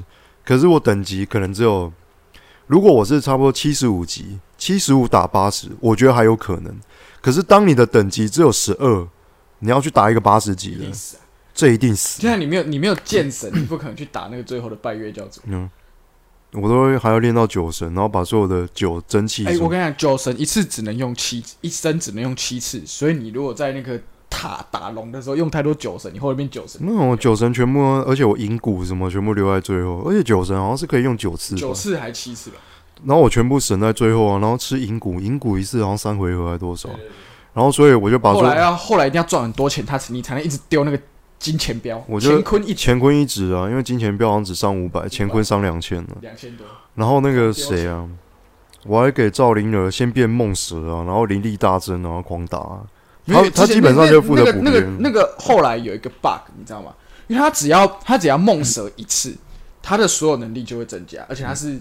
[0.45, 1.93] 可是我等级可能只有，
[2.69, 6.79] 如果我是差不多七十五级，七十五打八十，我觉得还有可能。
[7.23, 9.09] 可是当你的等级只有十二，
[9.61, 10.85] 你要去打一个八十级的！
[11.55, 12.31] 这一定死现。
[12.31, 15.41] 在你没有你没有剑神，你不可能去打那个最后的拜月教主。
[15.47, 15.69] 嗯，
[16.53, 32.57] 我都会还要练到九神，然后把所有的酒蒸汽哎、我跟你讲，九神一次只能用七，一生只能用七次，所以你如果在那个塔打龙的时候用太多酒神，你后面变九神，那我酒神全部，而且我银骨什么全部留在最后，而且酒神好像是可以用九次九，次还七次吧？
[33.05, 36.89] 然后我全部省在最后啊，然后吃银骨，银骨一次好像三回合还多少。
[37.53, 40.99] 然后所以我就把说后来啊后来一定要赚很多钱，他你才能一直丢那个
[41.39, 48.09] 金钱标，我觉得乾坤一乾坤一指啊，因为金钱标好像只上五百，乾坤上两千了，两千多，然后那个谁啊，
[48.87, 52.83] 我还给赵灵儿先变梦蛇啊，然后灵力大增，然后狂打啊、
[53.27, 56.93] 他他基本上就负责补那个那个边那个后来有一个 bug，你知道吗？
[57.27, 59.37] 因为他只要他只要梦蛇一次，
[59.83, 61.81] 他的所有能力就会增加，而且他是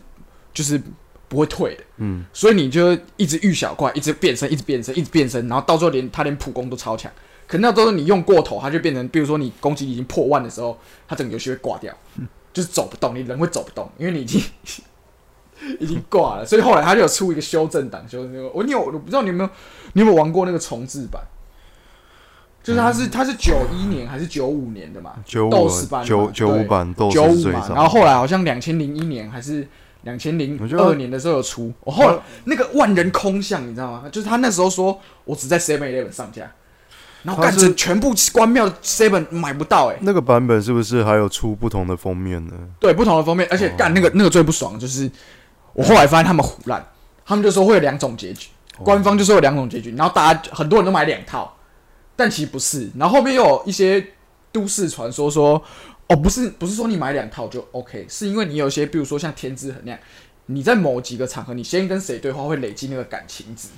[0.54, 0.82] 就是
[1.30, 7.10] 不会退的，嗯，所以你就一直遇小怪，一直变身，一直变身，一直变身，然后到最后连他连普攻都超强。
[7.48, 11.96] 可能到时候你用过头，他就变成，比如说你攻击已经破万的时候，他整个游戏会挂掉，
[12.52, 14.42] 就是走不动，你人会走不动，因为你已经
[15.80, 16.46] 已经挂了。
[16.46, 19.50] 所以后来他就有出一个修正档，修正那个我你有我不知道你有没有
[19.94, 21.22] 你有没有玩过那个重置版？
[22.62, 25.13] 就是它是它是九一年还是九五年的嘛？
[25.26, 25.50] 九五
[25.89, 29.65] 版的九九五版九五嘛，士最上，然后后来好像两千零一年还是
[30.04, 34.04] 两千零二年的时候有出，我后来那个万人空巷你知道吗？
[34.12, 36.50] 就是他那时候说我只在 Seven Eleven 上架，
[37.24, 42.54] 然后干成全部关庙 seven 买不到哎、那个版本是不是还有出不同的封面呢？
[42.80, 45.10] 对，不同的封面，而且干那个那个最不爽，就是
[45.74, 46.82] 我后来发现他们胡乱，
[47.26, 51.54] 他们就说会有两种结局，官方就说有两种结局，然后大家很多人都买两套，
[52.16, 54.02] 但其实不是，然后后面又有一些
[54.52, 55.64] 都市传说说，
[56.08, 60.00] 哦，不是不是说你买两套就 OK，是因为你有些，比如说像天之痕那样，
[60.48, 63.70] 你在某几个场合，你先跟谁对话会累积那个感情值，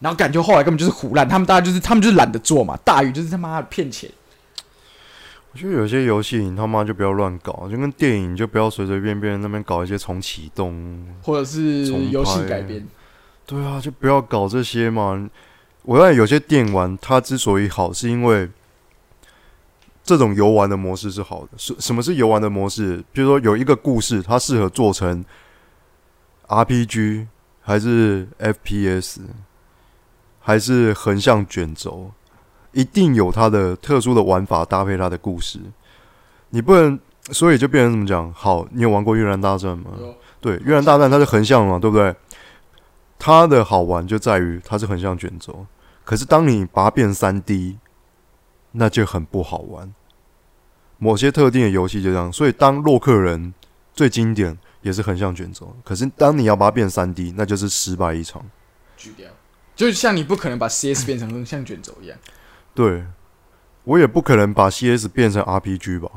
[0.00, 4.10] 然后感觉后来根本就是胡乱，他们大家就是他们就是懒得做嘛，大鱼就是他妈的骗钱。
[5.52, 12.86] 我觉得有些游戏你他妈就不要乱搞，就跟电影就不要随随便便那边搞一些重启动，或者是重游戏改编，
[13.46, 15.28] 对啊，就不要搞这些嘛。
[15.82, 18.48] 我在有些电玩它之所以好，是因为
[20.10, 21.50] 这种游玩的模式是好的。
[21.56, 22.96] 什什么是游玩的模式？
[23.12, 25.24] 比如说有一个故事，它适合做成
[26.48, 27.28] RPG，
[27.60, 29.20] 还是 FPS，
[30.40, 32.10] 还是横向卷轴，
[32.72, 35.60] 一定有它的特殊的玩法搭配它的故事。
[36.48, 36.98] 你不能，
[37.30, 38.32] 所以就变成怎么讲？
[38.32, 39.92] 好，你有玩过《越南大战》吗？
[39.96, 42.12] 有对，《越南大战》它是横向嘛，对不对？
[43.16, 45.64] 它的好玩就在于它是横向卷轴，
[46.04, 47.78] 可是当你把它变三 D，
[48.72, 49.94] 那就很不好玩。
[51.00, 53.52] 某些特定的游戏就这样，所以当洛克人
[53.92, 58.40] 最经典也是横向卷轴，可是当你要把它变三 D，那就是失败一场。
[58.96, 59.26] 锯掉，
[59.74, 62.16] 就像你不可能把 CS 变成像卷轴一样。
[62.74, 63.02] 对，
[63.84, 66.08] 我也不可能把 CS 变成 RPG 吧？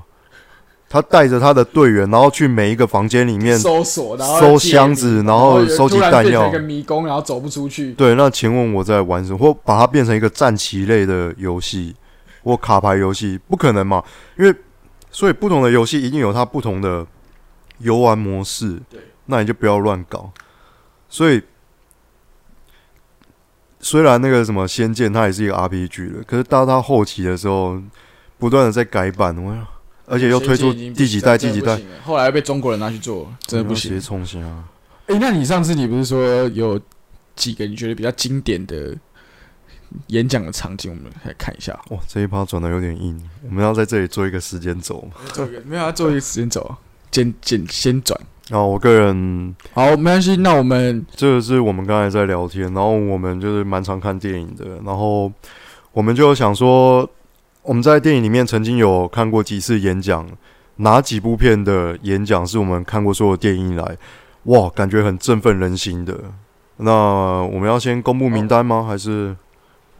[0.89, 6.59] 他带着他的队员，然后去每一个房间里面搜索，然后搜箱子，然后收集弹药一个。
[6.59, 7.93] 迷宫，然后走不出去。
[7.93, 9.37] 对，那请问我在玩什么？
[9.39, 11.95] 或把它变成一个战棋类的游戏，
[12.43, 14.03] 或卡牌游戏，不可能嘛？
[14.37, 14.53] 因为
[15.13, 17.07] 所以不同的游戏一定有它不同的
[17.77, 18.81] 游玩模式。
[18.89, 20.29] 对，那你就不要乱搞。
[21.07, 21.41] 所以
[23.79, 27.81] 虽然那个什么《仙剑》它也是一个 RPG 的，可是到它后期的时候，
[28.37, 29.55] 不断的在改版，我
[30.05, 34.05] 而且又推出第几代、第几代，后来又被中国人拿去做，真的不行直接。
[34.05, 34.39] 冲下。
[35.05, 36.79] 哎、那你上次你不是说有
[37.35, 38.95] 几个你觉得比较经典的
[40.07, 41.77] 演讲的场景，我们来看一下。
[41.89, 45.21] 哇，这一趴转的有点硬，我们要在这里做一个时间轴嘛。
[45.33, 46.75] 做一个没有要做一个时间轴，
[47.11, 48.19] 简简先转。
[48.49, 50.35] 然后我个人好，没关系。
[50.37, 55.31] 那我们这个是我们刚才在聊天，然后我们就是蛮常看电影的，然后
[55.93, 57.09] 我们就想说，
[57.61, 60.27] 我们在电影里面曾经有看过几次演讲，
[60.77, 63.97] 哪几部片的演讲是我们看过所有电影以来，
[64.43, 66.19] 哇，感觉很振奋人心的。
[66.77, 68.83] 那我们要先公布名单吗？
[68.85, 69.33] 还是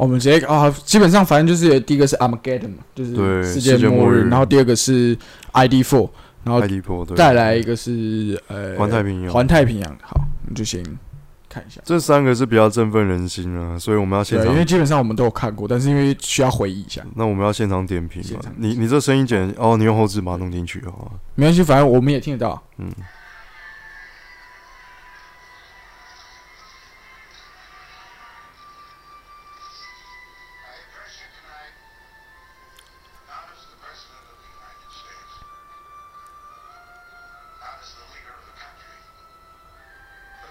[0.04, 5.18] 我们直接啊，基本上反正就是第一个是 Armageddon 嘛，就是对世界末末日，然后第二个是
[5.54, 6.10] ID Four，
[6.44, 7.06] 然后爱迪坡？
[7.06, 9.34] 对，再来一个是呃环太平洋。
[9.34, 9.98] 环太平洋。
[10.02, 10.84] 好，我们就先
[11.48, 11.80] 看一下。
[11.86, 18.39] 这三个是比较振奋人心啊，所以我们要现，场因为基本上我们都有看过，但是因为需要回忆一下，那我们要现场点评嘛？
[18.58, 21.10] 你你这声音剪哦，你用后置把它弄进去哦。
[21.36, 22.62] 没关系，反正我们也听得到。
[22.78, 22.92] 嗯，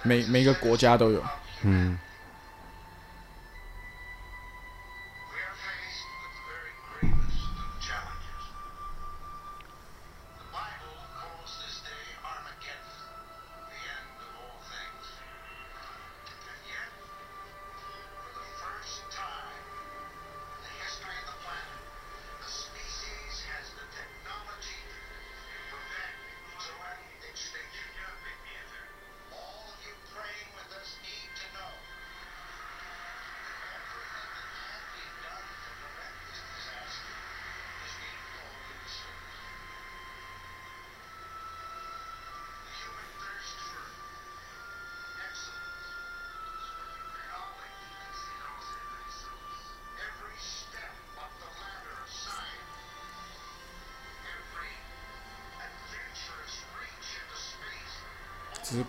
[0.03, 1.23] 每每个国家都有。
[1.63, 1.99] 嗯，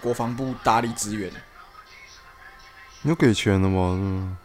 [0.04, 1.32] 国防部大力支援。
[3.04, 3.98] 你有给钱的吗？
[3.98, 4.38] 嗯。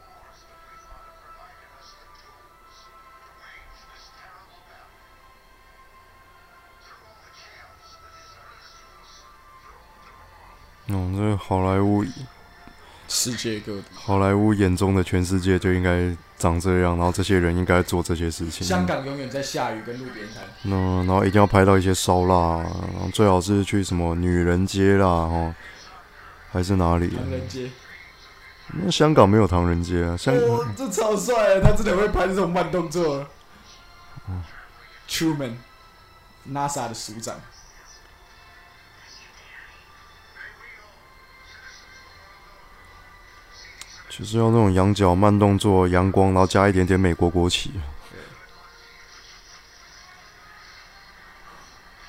[10.90, 12.04] 哦，这好莱坞，
[13.08, 18.66] 世界各，好莱坞眼中的全世界就应该长这样，然后这些人应该做这些事情。
[18.66, 20.44] 香港永远在下雨跟路边摊。
[20.62, 25.54] 那然后一定要拍到一些烧腊，然后最好是去什么女人街啦，哦，
[26.52, 27.08] 还是哪里？
[27.16, 27.70] 唐人街，
[28.74, 33.26] 那香港没有唐人街啊，香哦，这超帅的，他真的会拍这种慢动作。
[35.08, 37.34] Truman，NASA 的署长。
[44.18, 47.70] 就是用那种羊角慢动作、阳光，然后加一点点美国国旗，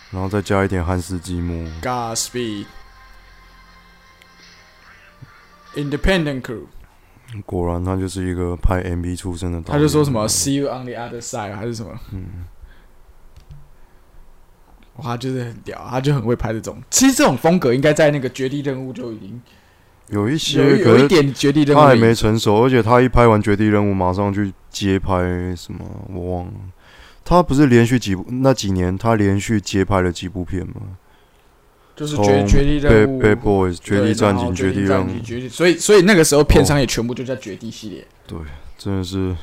[0.09, 1.69] 然后再加一点汉斯积木。
[1.83, 2.65] Godspeed。
[5.75, 6.63] Independent Crew，
[7.45, 9.61] 果然他就是一个拍 MV 出身的。
[9.61, 12.47] 他就说什么 “See you on the other side” 还是什么，嗯，
[14.95, 16.81] 哇，他就是很屌，他就很会拍这种。
[16.89, 19.39] 其实这种风格应该在那个《绝地任务》就已经
[20.09, 25.17] 有一些，有一点《绝地任务》他还没成熟，而且他一拍完《绝地任务》，马上去接拍
[25.55, 26.53] 什么，我忘了。
[27.23, 30.75] 他不是连续几部那几年，他连续接拍了几部片吗？
[31.95, 38.07] 就是绝绝地任务 Bad Boys、绝地战警、绝地任务绝地，所以所以那个时候片商也全部就叫绝地系列。
[38.25, 38.37] 对
[38.77, 39.35] 真的是。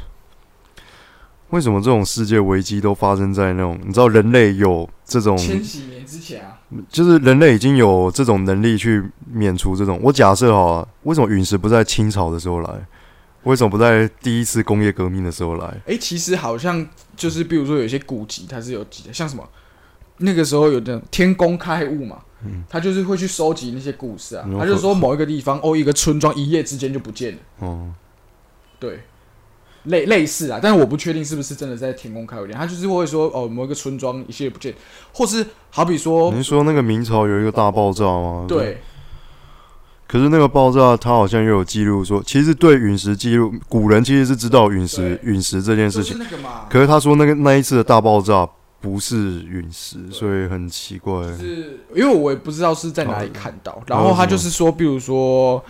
[1.50, 9.98] 为什么这种世界危机都发生在那种你知道人类有这种，千禧年之前啊，就是人类已经有这种能力去免除这种。
[10.02, 12.70] 我假设哈，为什么陨石不在清朝的时候来？
[13.44, 15.80] 为什么不在第一次工业革命的时候来？
[15.86, 16.84] 哎、其实好像
[17.16, 19.48] 就是比如说有些古籍它是有记的，像什么
[20.18, 22.18] 那个时候有的天工开物嘛，
[22.68, 27.92] 他就是会去收集那些故事啊，嗯他就说某一个地方哦，一个村庄一夜之间就不见了，哦、
[28.80, 28.98] 对。
[29.86, 34.74] 类类似啊，但是我不确定是不是真的在天宫开有点，他就是会说哦，某一个村庄一夜不见，
[35.12, 38.46] 或是好比说你是说那个明朝有一个大爆炸吗？。
[38.46, 38.78] 对
[40.08, 46.40] 可是那个爆炸，它好像又有记录说，其实对陨石记录，古人其实是知道陨石陨石这件事就是情。
[46.70, 48.48] 可是他说那个那一次的大爆炸
[48.80, 51.24] 不是陨石，所以很奇怪。
[51.36, 55.60] 是因为我也不知道是在哪里看到，然后他就是说，比如说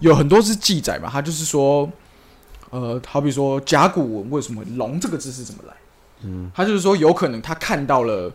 [0.00, 1.90] 有很多是记载嘛，他就是说，
[2.74, 5.74] 呃，好比说甲骨文为什么“龙”这个字是怎么来？
[6.22, 8.32] 嗯，他就是说有可能他看到了，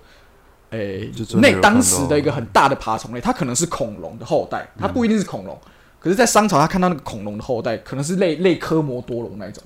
[0.69, 1.11] 诶、
[1.41, 5.59] 那当时的一个很大的爬虫类，它可能是恐龙的后代，它不一定是恐龙，
[5.99, 9.61] 可是，在商朝他看到那个恐龙的后代，可能是类类科摩多龙那一种，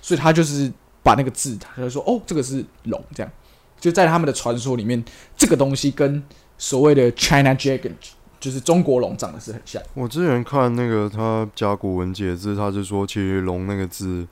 [0.00, 3.30] 所以他就是把那个字，他就说哦，这个是龙，这样。
[3.78, 5.04] 就在他们的传说里面，
[5.36, 6.22] 这个东西跟
[6.56, 7.92] 所谓的 China Dragon，
[8.38, 9.82] 就是中国龙长得是很像。
[9.94, 14.26] 我之前看那个他甲骨文解字，他是说其实“龙”那个字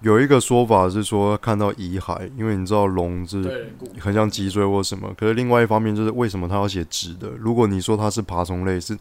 [0.00, 5.12] 有一个说法是说看到遗骸，因为你知道龙是，很像脊椎或什么。
[5.16, 7.28] 可是另外一方面就是为什么他要写直的？
[7.38, 8.96] 如果你说它是爬虫类，是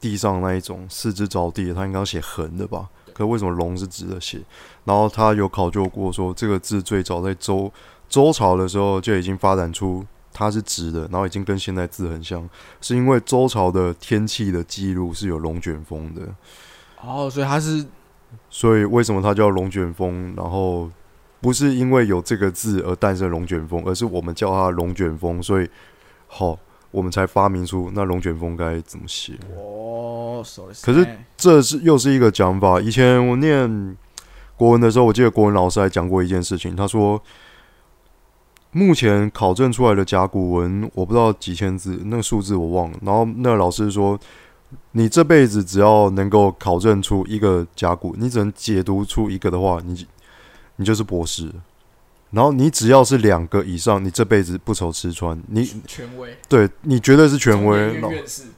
[0.00, 2.88] 地上那一种四肢着地的，他应该要写横的吧？
[3.12, 4.40] 可是为什么龙是直的写？
[4.84, 7.72] 然后他有考究过说，这个字最早在周
[8.08, 10.04] 周朝的时候就已经发展出
[10.38, 12.46] 它是直的，然后已经跟现在字很像，
[12.82, 16.20] 是因为周朝的天气的记录是有龙卷风的，
[17.00, 17.82] 哦，所以它是
[18.50, 20.34] 所以为什么它叫龙卷风？
[20.36, 20.90] 然后
[21.40, 25.66] 不是因为有这个字而诞生龙卷风，而是我们叫它龙卷风，所以
[26.26, 26.58] 好，
[26.90, 29.32] 我们才发明出那龙卷风该怎么写。
[29.56, 30.44] 哦，
[30.82, 31.08] 可是
[31.38, 32.78] 这是又是一个讲法。
[32.78, 33.96] 以前我念
[34.54, 37.22] 国文的时候，我记得国文老师还讲过一件事情，他说。
[38.76, 42.98] 目前考证出来的甲骨文，我不知道几千字，那个数字我忘了。
[43.00, 44.20] 然后那个老师说，
[44.92, 50.06] 你这辈子只要能够考证出一个甲骨，你只能解读出一个的话，你
[50.76, 51.50] 你就是博士。
[52.32, 55.40] 然后你只要是两个以上，你这辈子不愁吃穿。
[55.46, 57.98] 你权威，对你绝对是权威，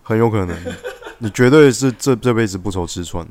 [0.03, 0.57] 很有可能，
[1.19, 3.25] 你绝对是这这辈子不愁吃穿。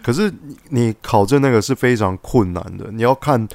[0.00, 3.48] 可是你你考证那个是非常困难的，你要看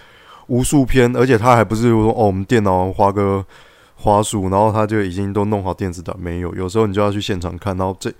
[0.47, 3.45] 无数篇，而且他还不是说哦，我们电脑花个
[3.95, 8.11] 花束，然后他就已经都弄好电子档，没有，有时候你就要去现场看，然后这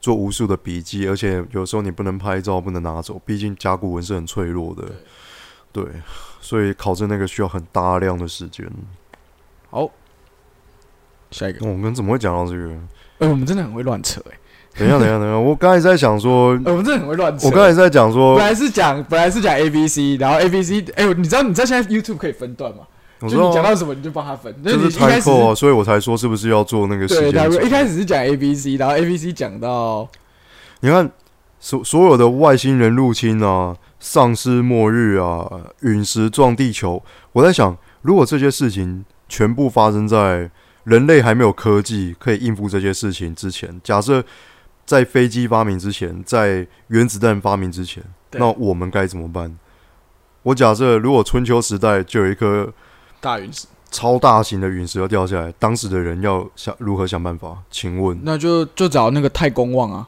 [0.00, 4.84] 做无数的笔记，而且有时候你不能拍照，不能拿走，毕竟甲骨文是很脆弱的，
[5.72, 5.84] 对，
[6.40, 8.68] 所以考证那个需要很大量的时间。
[9.70, 9.90] 好，
[11.30, 12.74] 下一个，哦我们怎么会讲到这个？
[13.18, 14.38] 哎，我们真的很会乱扯，哎，
[14.78, 17.46] 等一下，等一下，等一下，我刚才在想说， 哎我们真的很会乱扯。
[17.46, 22.78] 我刚才在讲说本，来是讲，本来是讲 A B C，然后 A B C，哎、你知道你知道现在 YouTube 可以分段吗？
[23.20, 27.60] 我知道就你讲到什么你就帮他分，就是你一开始啊，所以我才说是不是要做那个时间轴？
[27.62, 30.06] 一开始是讲 A B C，然后 A B C 讲到
[30.80, 31.10] 你看
[31.58, 35.50] 所所有的外星人入侵啊、丧尸末日啊、
[35.80, 37.02] 陨石撞地球，
[37.32, 40.50] 我在想，如果这些事情全部发生在
[40.84, 44.22] 人类还没有科技可以应付这些事情之前，假设
[44.86, 49.58] 在飞机发明之前，在原子弹发明之前，那我们该怎么办？
[50.44, 52.72] 我假设，如果春秋时代就有一颗
[53.20, 57.58] 大陨石，超大型的陨石要掉下来，当时的人要想如何想办法？
[57.68, 60.06] 请问，那就就找那个太公望啊，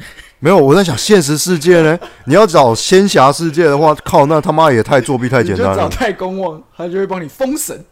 [0.40, 1.98] 没有，我在想现实世界呢？
[2.24, 5.88] 你要找仙侠世界的话，靠，那他妈也太作弊太你就找简单了。
[5.90, 7.84] 太公望，他就会帮你封神，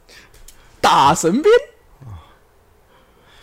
[0.81, 1.53] 打神鞭。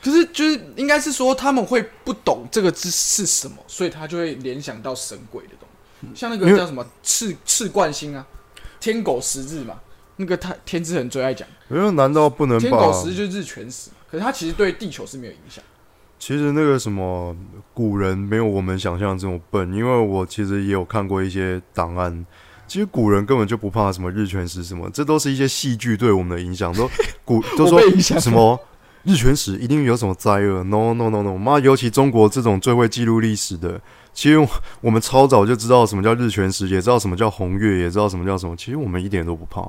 [0.04, 5.70] 可是就是应该是说他们会不懂这个字是什么，所以他就会联想到神鬼的东
[6.02, 8.28] 西，像那个叫什么赤赤冠星啊，
[8.80, 9.80] 天狗食日嘛，
[10.18, 15.64] 那个他天之痕最爱讲，因为难道不能把天狗食日就是日全食，可是它其实对地球是没有影响。
[16.20, 17.36] 其实那个什么
[17.74, 22.26] 古人没有我们想象这么笨，因为我其实也有看过一些档案。
[22.66, 26.74] 其实古人根本就不怕什么日全食什么，这都是一些戏剧对我们的影响。
[26.74, 26.90] 都
[27.26, 27.82] 古 都说
[28.20, 28.58] 什么
[29.04, 31.38] 日全食一定有什么灾厄？No No No No！
[31.38, 33.80] 妈，尤其中国这种最会记录历史的，
[34.14, 34.48] 其实
[34.80, 38.56] 我们超早就知道什么叫日全食，也知道什么叫红月，也知道什么叫什么。
[38.56, 39.62] 其实我们一点都不怕，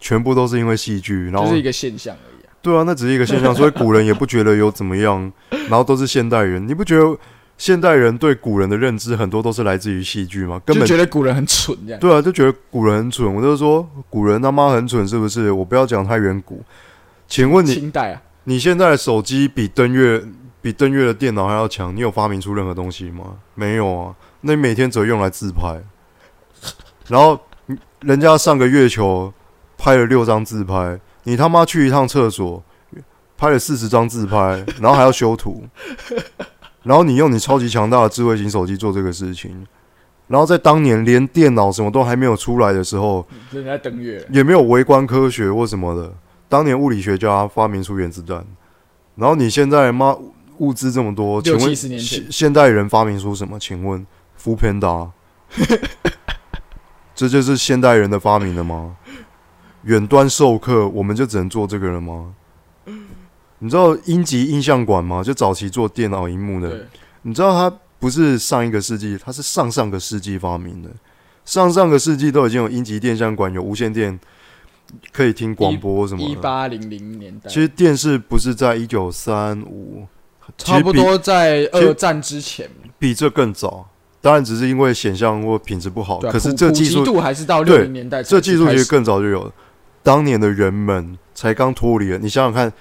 [0.00, 2.50] 全部都是因为戏剧，然后就是一个现象而已啊。
[2.60, 7.16] 对啊，那只是一个现象，所以古人也不觉得有怎么样，然后都是现代人，你不觉得
[7.56, 10.60] 现代人对古人的认知很多都是来自于戏剧吗？
[10.66, 12.00] 根就本觉得古人很蠢这样。
[12.00, 13.32] 对啊，就觉得古人很蠢。
[13.32, 15.52] 我就说古人他妈很蠢，是不是？
[15.52, 16.60] 我不要讲太远古。
[17.28, 20.22] 请问你，清代啊，你现在的手机比登月
[20.60, 21.94] 比登月的电脑还要强？
[21.94, 23.36] 你有发明出任何东西吗？
[23.54, 24.14] 没有啊。
[24.42, 25.82] 那你每天只会用来自拍，
[27.08, 27.38] 然后
[28.00, 29.32] 人家上个月球
[29.78, 32.62] 拍了六张自拍，你他妈去一趟厕所
[33.36, 35.64] 拍了四十张自拍，然后还要修图，
[36.82, 39.66] 然后你用你超级强大的智慧型手机做这个事情，
[40.28, 46.12] 然后在当年连电脑什么都还没有出来的时候，人家登月，也没有微观科学或什么的。
[46.54, 48.46] 当年物理学家发明出原子弹，
[49.16, 50.16] 然后你现在妈
[50.58, 51.98] 物资这么多，请问现
[52.30, 53.58] 现代人发明出什么？
[53.58, 55.10] 请问福平达，
[57.12, 58.94] 这就是现代人的发明了吗？
[59.82, 62.32] 远端授课，我们就只能做这个了吗？
[63.58, 65.24] 你知道英吉印象馆吗？
[65.24, 66.86] 就早期做电脑荧幕的，
[67.22, 70.90] 你知道它不是上一个世纪，它是上上个世纪发明的。
[71.44, 74.16] 上上个世纪都已经有英吉电像馆，有无线电
[75.12, 76.36] 可以听广播什么一。
[76.36, 80.06] 八零零年代，其实电视不是在一九三五，
[80.56, 82.68] 差不多在二战之前，
[82.98, 83.88] 比这更早。
[84.20, 89.52] 当然，只是因为显像或品质不好，啊可是这技术度还是到对六零年代这技术其实更早就有了。
[90.02, 92.72] 当年的人们才刚脱离了，你想想看，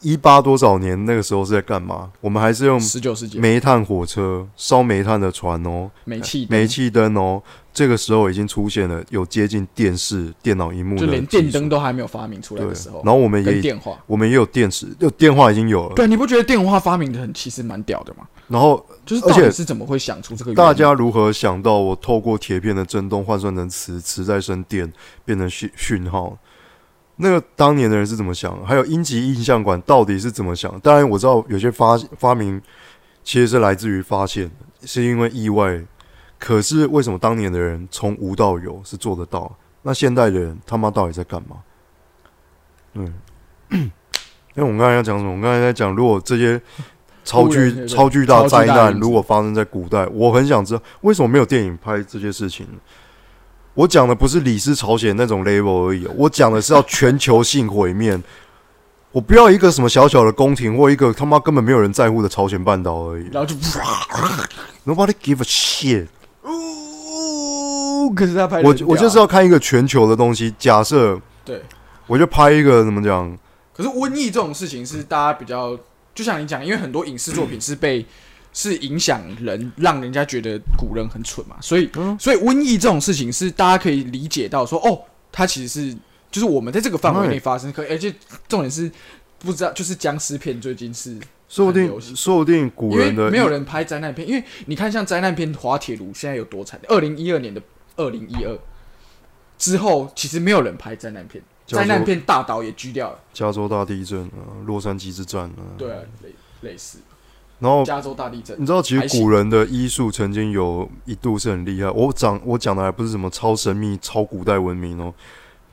[0.00, 2.10] 一八多少年那个时候是在干嘛？
[2.20, 7.42] 我们还是用十九世纪煤炭火车、烧煤炭的船哦，煤气煤气灯哦，
[7.72, 18.26] 这个时候已经出现了有接近电视、电脑荧幕的就连电灯都还没有发明出来的时候，，然后我们也跟电话，我们也有电池，有电话已经有了，对，你不觉得电话发明的很其实蛮屌的吗？
[18.48, 20.54] 然后就是而且是怎么会想出这个？
[20.54, 24.92] 大家如何想到我透过铁片的振动换算成磁，磁再生电
[25.24, 26.36] 变成讯讯号？
[27.20, 28.64] 那个当年的人是怎么想？
[28.64, 30.78] 还有英吉印象馆到底是怎么想？
[30.80, 32.60] 当然我知道有些发发明
[33.22, 34.50] 其实是来自于发现，
[34.82, 35.80] 是因为意外。
[36.38, 39.54] 可是为什么当年的人从无到有是做得到？
[39.82, 41.56] 那现代的人他妈到底在干嘛？
[42.94, 43.14] 嗯，
[43.70, 43.90] 因
[44.54, 45.30] 为我们刚才要讲什么？
[45.30, 46.58] 我们刚才在讲，如果这些
[47.24, 52.66] 超巨 超巨大灾难如果发生在古代，我很想知道为什么没有电影拍这些事情。
[53.80, 58.20] 我讲的不是李氏朝鲜那种 level 而已，我讲的是要全球性毁灭。
[59.10, 63.24] 我不要一个什么小小的宫廷或一个他妈根本没有人在乎的朝鲜半岛而已。
[63.32, 63.54] 然后就
[64.84, 66.08] ，Nobody give a shit。
[66.44, 70.54] 呜，可是他拍我我就是要看一个全球的东西。
[70.58, 71.62] 假设对，
[72.06, 73.34] 我就拍一个怎么讲？
[73.72, 75.74] 可是瘟疫这种事情是大家比较，
[76.14, 78.04] 就像你讲，因为很多影视作品是被
[78.52, 82.18] 是影响人，让人家觉得古人很蠢嘛，所以、嗯。
[82.18, 85.96] 所以瘟疫这种事情是大家可以理解到说，哦，它其实是
[86.30, 88.12] 就是我们在这个范围内发生，可而且
[88.48, 88.90] 重点是
[89.38, 91.16] 不知道，就是僵尸片最近是
[91.48, 97.60] 说不定说不定古人的没有人拍灾难片，因为你看像灾难片滑铁卢现在有多惨，二零一二年的
[97.96, 98.58] 二零一二
[99.58, 105.62] 之后，其实没有人拍灾难片，灾难片大岛也狙掉了，加州大地震啊，洛杉矶之战啊。
[105.76, 106.98] 对啊，类类似
[107.60, 108.60] 然后加州大地震。
[108.60, 111.88] 你，知道，其实古人的医术曾经有一度是很厉害。
[111.90, 115.14] 我讲我讲的还不是什么超神秘、超古代文明哦，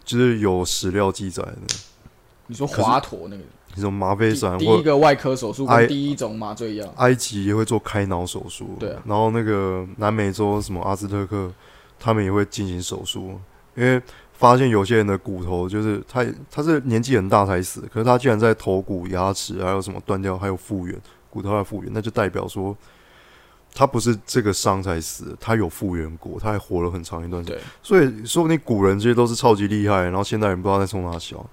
[0.06, 1.62] 就是有史料记载的，
[2.46, 3.44] 你说华佗那个？
[3.76, 9.00] 你说麻沸散第第一个外科手术埃跟第一种麻醉药，埃及也会做开脑手术，对啊。
[9.06, 11.52] 然后那个南美洲什么阿兹特克，
[12.00, 13.40] 他们也会进行手术，
[13.76, 14.02] 因为
[14.34, 22.76] 发现有些人的骨头就是他他是年纪很大才死，可是他竟然在头骨、牙齿还有什么断掉，还有复原，骨头还复原，那就代表说
[23.74, 27.60] 他不是这个伤才死，他有复原过，他还活了很长一段时间。
[27.84, 31.46] 所以说不定古人这些都是超级厉害，然后现代人不知道在冲哪小。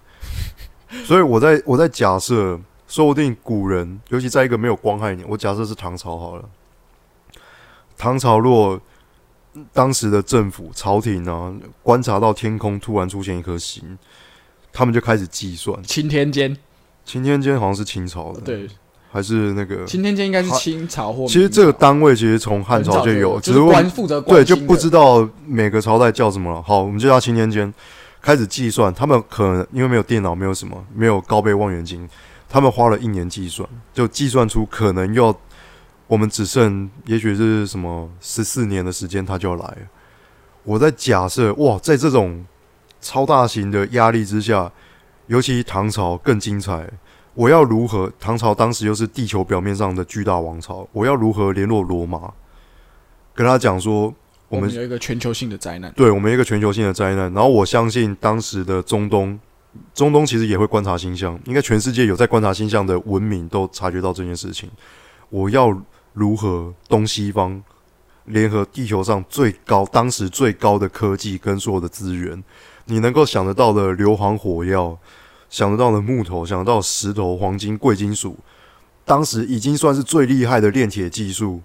[1.04, 6.48] 所以我在我在假设，说不定古人，尤其在一个没有光害年，我假设是唐朝好了。
[7.96, 8.80] 唐朝若
[9.72, 11.52] 当时的政府朝廷啊，
[11.82, 13.98] 观察到天空突然出现一颗星，
[14.72, 15.82] 他们就开始计算。
[15.82, 16.56] 钦天监，
[17.04, 18.68] 钦天监好像是清朝的，，对，
[19.14, 19.84] 还是那个？
[19.86, 23.60] 钦天监应该是清朝或其实这个单位其实从汉朝就有，只是
[23.90, 26.60] 负责对就不知道每个朝代叫什么了。
[26.60, 27.72] 好，我们就叫钦天监，
[28.20, 28.92] 开始计算。
[28.92, 32.08] 他们可能因为没有电脑，没有什么，没有高倍望远镜，
[32.48, 35.32] 他们花了一年计算，就计算出可能要
[36.08, 39.78] 我们只剩也许是什么十四年的时间，他就要来了。
[40.64, 42.44] 我在假设哇，在这种
[43.00, 44.72] 超大型的压力之下，
[45.28, 46.90] 尤其唐朝更精彩。
[47.34, 48.10] 我要如何？
[48.20, 52.32] 唐朝当时又是地球表面上的巨大王朝，我要如何联络罗马？
[53.34, 54.14] 跟他讲说，
[54.48, 57.32] 我们有一个全球性的灾难，对我们一个全球性的灾难。
[57.32, 59.38] 然后我相信当时的中东，
[59.92, 64.70] 中东其实也会观察星象，应该全世界有在观察星象的文明都察觉到这件事情。
[65.30, 65.76] 我要
[66.12, 67.60] 如何东西方
[68.26, 72.40] 联合地球上最高当时最高的科技跟所有的资源，
[72.84, 74.96] 你能够想得到的硫磺火药，
[75.48, 78.36] 想得到的木头，想得到石头、黄金、贵金属，
[79.04, 81.60] 当时已经算是最厉害的炼铁技术。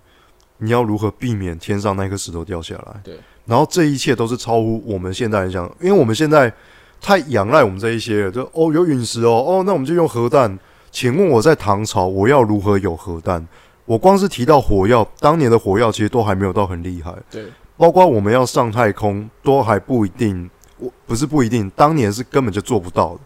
[0.61, 2.99] 你要如何避免天上那颗石头掉下来？
[3.03, 6.53] 对，然后这一切都是超乎我们现代人想，因为我们现在
[6.99, 10.59] 太仰赖我们这一些了，就哦有陨石哦，哦那我们就用核弹。
[10.91, 13.47] 请问我在唐朝，我要如何有核弹？
[13.85, 17.45] 我光是提到火药，当年的火药其实都还没有到很厉害，对，
[17.77, 20.49] 包括我们要上太空，都还不一定。
[20.77, 23.19] 我不是不一定，当年是根本就做不到的。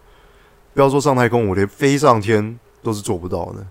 [0.73, 3.65] 不要说上太空，我连飞上天都是做不到的。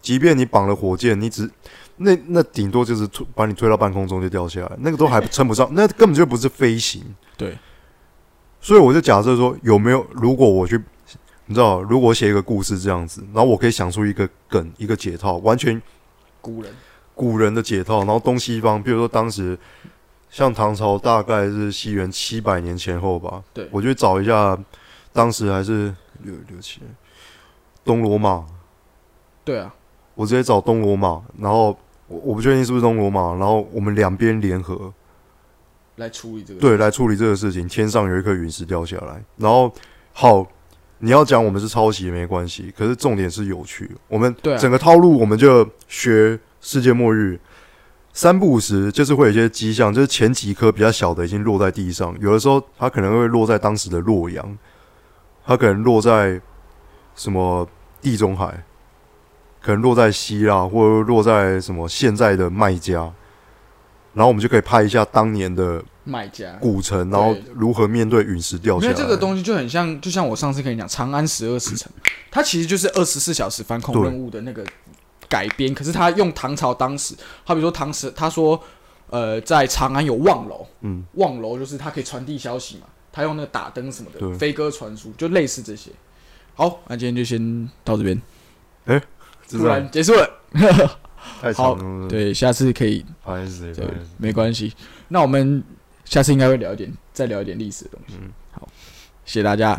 [0.00, 1.50] 即便你绑了火箭，你只
[1.96, 7.02] 那那顶多就是推把你推到半空中就掉下来，那个都还称不上，那根本就不是飞行。
[7.36, 7.58] 对，
[8.60, 10.80] 所以我就假设说，有没有如果我去，
[11.46, 15.82] 你知道，如果我写一个故事这样子，然后我可以想出一个梗，一个解套，完全
[16.40, 16.72] 古人
[17.14, 19.58] 古人的解套，然后东西方，比如说当时
[20.30, 23.42] 像唐朝，大概是西元七百年前后吧。
[23.52, 24.56] 对我就找一下，
[25.12, 25.92] 当时还是
[26.22, 26.80] 六六七
[27.84, 28.44] 东罗马，
[29.44, 29.74] 对啊，
[30.14, 34.92] 我直接找东罗马，然后我我不确定是不是东罗马，然后我们两边联合，
[35.96, 37.66] 来处理这个，对，来处理这个事情。
[37.66, 39.72] 天上有一颗陨石掉下来，然后
[40.12, 40.46] 好，
[40.98, 43.90] 你要讲我们是抄袭也没关系，可是重点是有趣。
[44.08, 47.40] 我们整个套路我们就学世界末日，
[48.12, 54.58] 三不五时就是会有一些迹象，就是前几颗比较小的已经落在地上，有的时候它可能会落在当时的洛阳，
[55.48, 56.38] 它可能落在
[57.14, 57.66] 什么
[58.02, 58.62] 地中海，
[59.62, 63.10] 可能落在希腊，或者落在什么现在的卖家，
[64.12, 66.52] 然后我们就可以拍一下当年的卖家。
[66.60, 68.92] 古城，然后如何面对陨石掉下来。
[68.92, 71.90] 因为这个东西就很像，就像我上次跟你讲长安十二时辰，
[72.30, 74.62] 它其实就是二十四小时反恐对任务的那个
[75.30, 78.62] 改编，可是他用唐朝当时，好比说唐时，他说，
[79.08, 85.90] 呃，在长安有望楼，嗯，望楼就是它可以传递消息嘛，他用那个打灯什么的，飞鸽传书，就类似这些。
[86.54, 88.20] 好，那今天就先到这边，
[88.86, 89.00] 哎
[89.48, 90.40] 突然结束了。
[91.40, 93.86] 太好长了，，对，下次可以，不好意思，对
[94.16, 94.72] 没关系。
[95.08, 95.62] 那我们
[96.04, 98.14] 下次应该会聊一点，再聊一点历史的东西。
[98.20, 98.68] 嗯好，
[99.24, 99.74] 谢谢大家，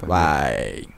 [0.00, 0.88] 拜拜。